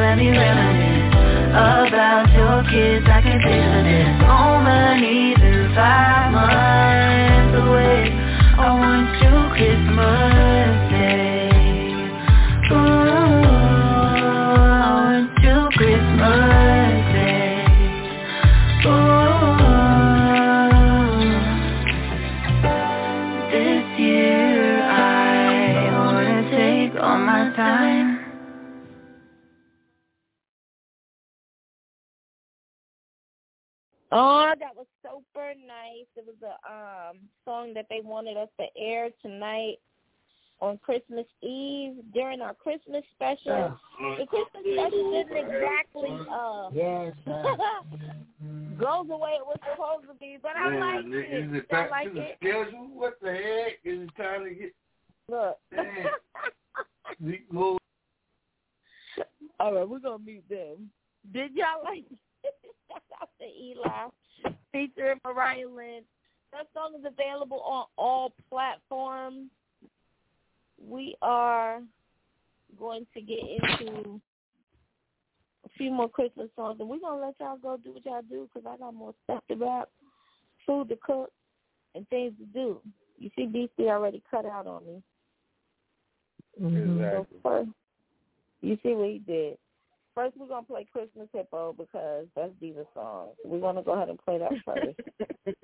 [0.00, 1.12] let me reminisce
[1.50, 3.40] about your kiss, I can
[3.84, 4.66] this moment.
[4.86, 5.45] my
[5.76, 8.08] five months away.
[8.56, 11.52] I want you Christmas Day.
[12.72, 13.44] Ooh,
[14.72, 17.60] I want you Christmas Day.
[18.88, 19.60] Ooh,
[23.52, 28.08] this year I wanna take all my time.
[34.10, 34.86] Oh, that was
[35.34, 36.06] super nice.
[36.16, 39.76] It was a um song that they wanted us to air tonight
[40.60, 43.76] on Christmas Eve during our Christmas special.
[44.18, 47.12] The Christmas special didn't exactly uh Yes.
[48.38, 48.44] Uh,
[48.78, 51.12] go the way it was supposed to be, but I Man, like is
[51.50, 51.56] it.
[51.56, 52.36] it I back like to the it.
[52.38, 52.88] schedule?
[52.92, 53.72] What the heck?
[53.84, 54.72] Is it time to get
[55.28, 55.58] Look.
[59.58, 60.90] All right, we're gonna meet them.
[61.32, 62.04] Did y'all like
[62.88, 64.08] shout out to Eli
[64.76, 66.02] featuring Mariah Lynn?
[66.52, 69.50] That song is available on all platforms.
[70.78, 71.80] We are
[72.78, 74.20] going to get into
[75.64, 78.48] a few more Christmas songs, and we're gonna let y'all go do what y'all do
[78.52, 79.88] because I got more stuff to rap,
[80.66, 81.32] food to cook,
[81.94, 82.80] and things to do.
[83.18, 85.02] You see, DC already cut out on me.
[86.62, 87.00] Mm-hmm.
[87.00, 87.70] So first,
[88.60, 89.56] you see what he did.
[90.16, 93.28] First, we're gonna play Christmas Hippo because that's Diva's song.
[93.44, 94.98] We're gonna go ahead and play that first.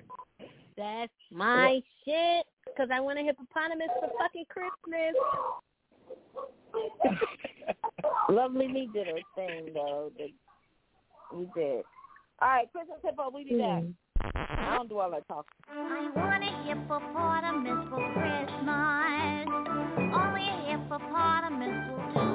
[0.77, 2.45] That's my shit.
[2.75, 5.13] Cause I want a hippopotamus for fucking Christmas.
[8.29, 10.11] Lovely Me did her thing though.
[11.31, 11.83] We did.
[12.41, 13.93] All right, Christmas Hippo, we do that.
[14.35, 15.53] I don't do all that talking.
[15.69, 19.47] I want a hippopotamus for Christmas.
[20.15, 22.32] Only a hippopotamus will do.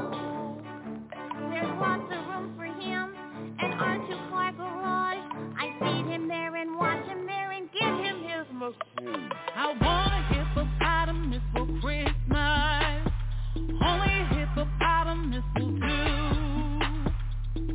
[1.61, 3.15] There's lots of room for him
[3.59, 5.19] in our two-car garage.
[5.59, 8.77] I feed him there and watch him there and give him his food.
[9.57, 13.09] I want a hippopotamus for Christmas.
[13.83, 15.81] Only a hippopotamus will do.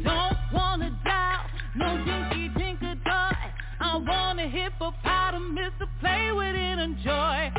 [0.01, 3.35] Don't wanna doubt, no dinky Tinker Toy.
[3.81, 7.51] I want a hippopotamus to play with and enjoy.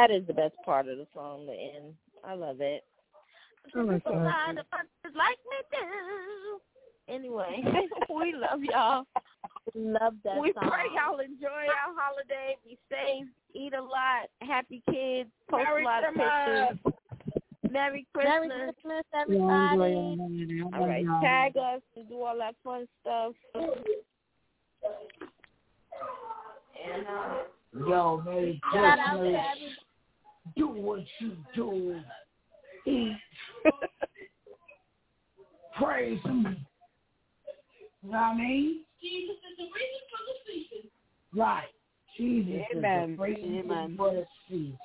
[0.00, 1.92] That is the best part of the song, the end.
[2.24, 2.84] I love it.
[3.76, 6.58] I like me too.
[7.06, 7.62] Anyway,
[8.08, 9.04] we love y'all.
[9.74, 10.70] Love that we song.
[10.70, 12.56] pray y'all enjoy our holiday.
[12.64, 13.26] Be safe.
[13.52, 14.30] Eat a lot.
[14.40, 15.28] Happy kids.
[15.50, 16.94] Post Merry a lot of pictures.
[17.70, 18.48] Merry Christmas.
[18.48, 20.62] Merry Christmas, everybody.
[20.72, 23.34] All right, tag us and do all that fun stuff.
[26.82, 27.42] And uh,
[27.72, 29.78] Yo, Merry Shout out to Christmas.
[30.56, 32.00] Do what you do.
[32.86, 33.16] Eat.
[35.78, 36.66] Praise him.
[38.02, 38.84] You know what I mean?
[39.00, 40.90] Jesus is the reason for the season.
[41.34, 41.68] Right.
[42.16, 43.10] Jesus Amen.
[43.10, 43.94] is the reason Amen.
[43.96, 44.78] for the season.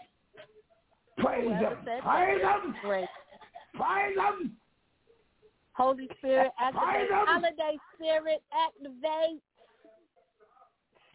[1.18, 1.78] Praise Well him.
[1.86, 2.02] said.
[2.02, 2.76] Praise him.
[2.82, 3.08] Great.
[3.76, 4.58] Praise him.
[5.74, 7.10] Holy Spirit, activate.
[7.12, 9.42] Holiday Spirit, activate.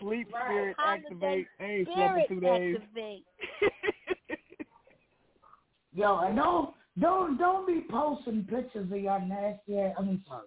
[0.00, 1.46] Sleep spirit Holiday activate.
[1.58, 3.22] I ain't slept Spirit, in two days.
[6.00, 9.78] Yo, and don't Don't don't be posting pictures of your nasty.
[9.78, 10.46] I mean, sorry,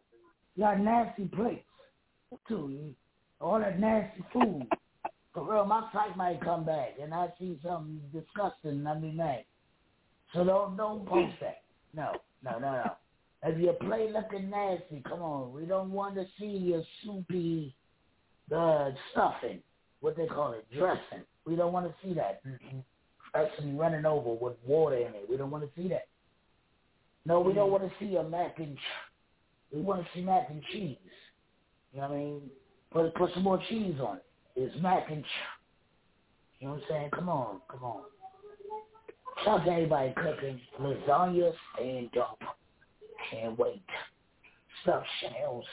[0.56, 1.68] your nasty plates
[2.47, 2.95] too.
[3.39, 4.68] All that nasty food.
[5.32, 9.45] For real, my sight might come back and I see something disgusting I be mad.
[10.34, 11.62] So don't don't post that.
[11.94, 12.14] No,
[12.44, 12.91] no, no, no.
[13.44, 15.53] If your plate looking nasty, come on.
[15.53, 17.76] We don't want to see your soupy
[18.56, 19.61] uh, stuffing,
[20.02, 21.26] what they call it, dressing.
[21.45, 22.41] We don't want to see that.
[23.34, 25.27] Dressing running over with water in it.
[25.30, 26.07] We don't want to see that.
[27.26, 27.80] No, we don't mm.
[27.80, 29.72] want to see a mac and cheese.
[29.72, 30.97] we want to see mac and cheese.
[31.93, 32.41] You know what I mean?
[32.91, 34.26] Put put some more cheese on it.
[34.55, 35.31] It's mac and cheese.
[36.60, 37.10] You know what I'm saying?
[37.14, 38.03] Come on, come on.
[39.43, 42.39] Shout out to everybody cooking lasagna stand up.
[43.31, 43.84] Can't wait.
[44.84, 45.65] Stuff shells.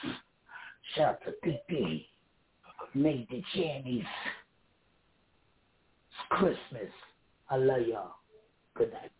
[0.95, 2.07] Shout out to PP.
[2.95, 4.01] Made the jammies.
[4.01, 4.09] It's
[6.31, 6.91] Christmas.
[7.53, 8.13] I love y'all.
[8.77, 9.11] Good night.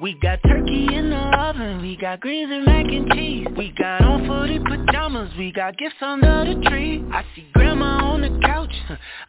[0.00, 1.11] We got turkey in
[1.92, 3.46] we got greens and mac and cheese.
[3.54, 7.04] We got on footy pajamas, we got gifts under the tree.
[7.12, 8.72] I see grandma on the couch,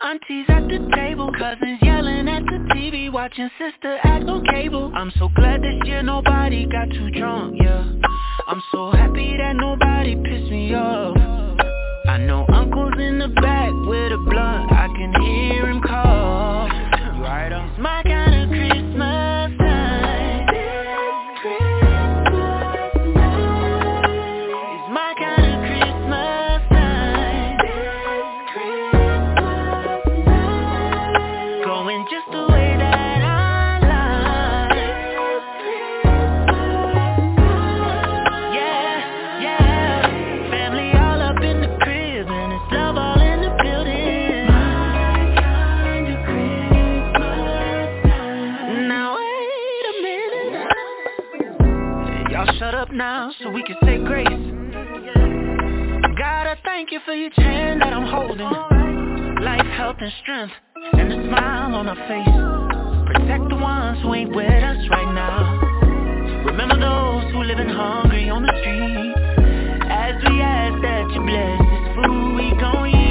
[0.02, 1.30] aunties at the table.
[1.38, 4.94] Cousins yelling at the TV, watching sister act on cable.
[4.96, 7.84] I'm so glad this year nobody got too drunk, yeah.
[8.48, 11.18] I'm so happy that nobody pissed me off.
[12.08, 16.70] I know uncle's in the back with a blunt, I can hear him call
[17.20, 18.04] Right on, my
[53.04, 54.46] now so we can say grace.
[56.24, 58.48] God, I thank you for each hand that I'm holding.
[59.44, 60.54] Life, health, and strength
[60.94, 62.38] And a smile on our face.
[63.12, 65.36] Protect the ones who ain't with us right now.
[66.46, 69.14] Remember those who living hungry on the street.
[69.92, 73.03] As we ask that you bless this food we gon'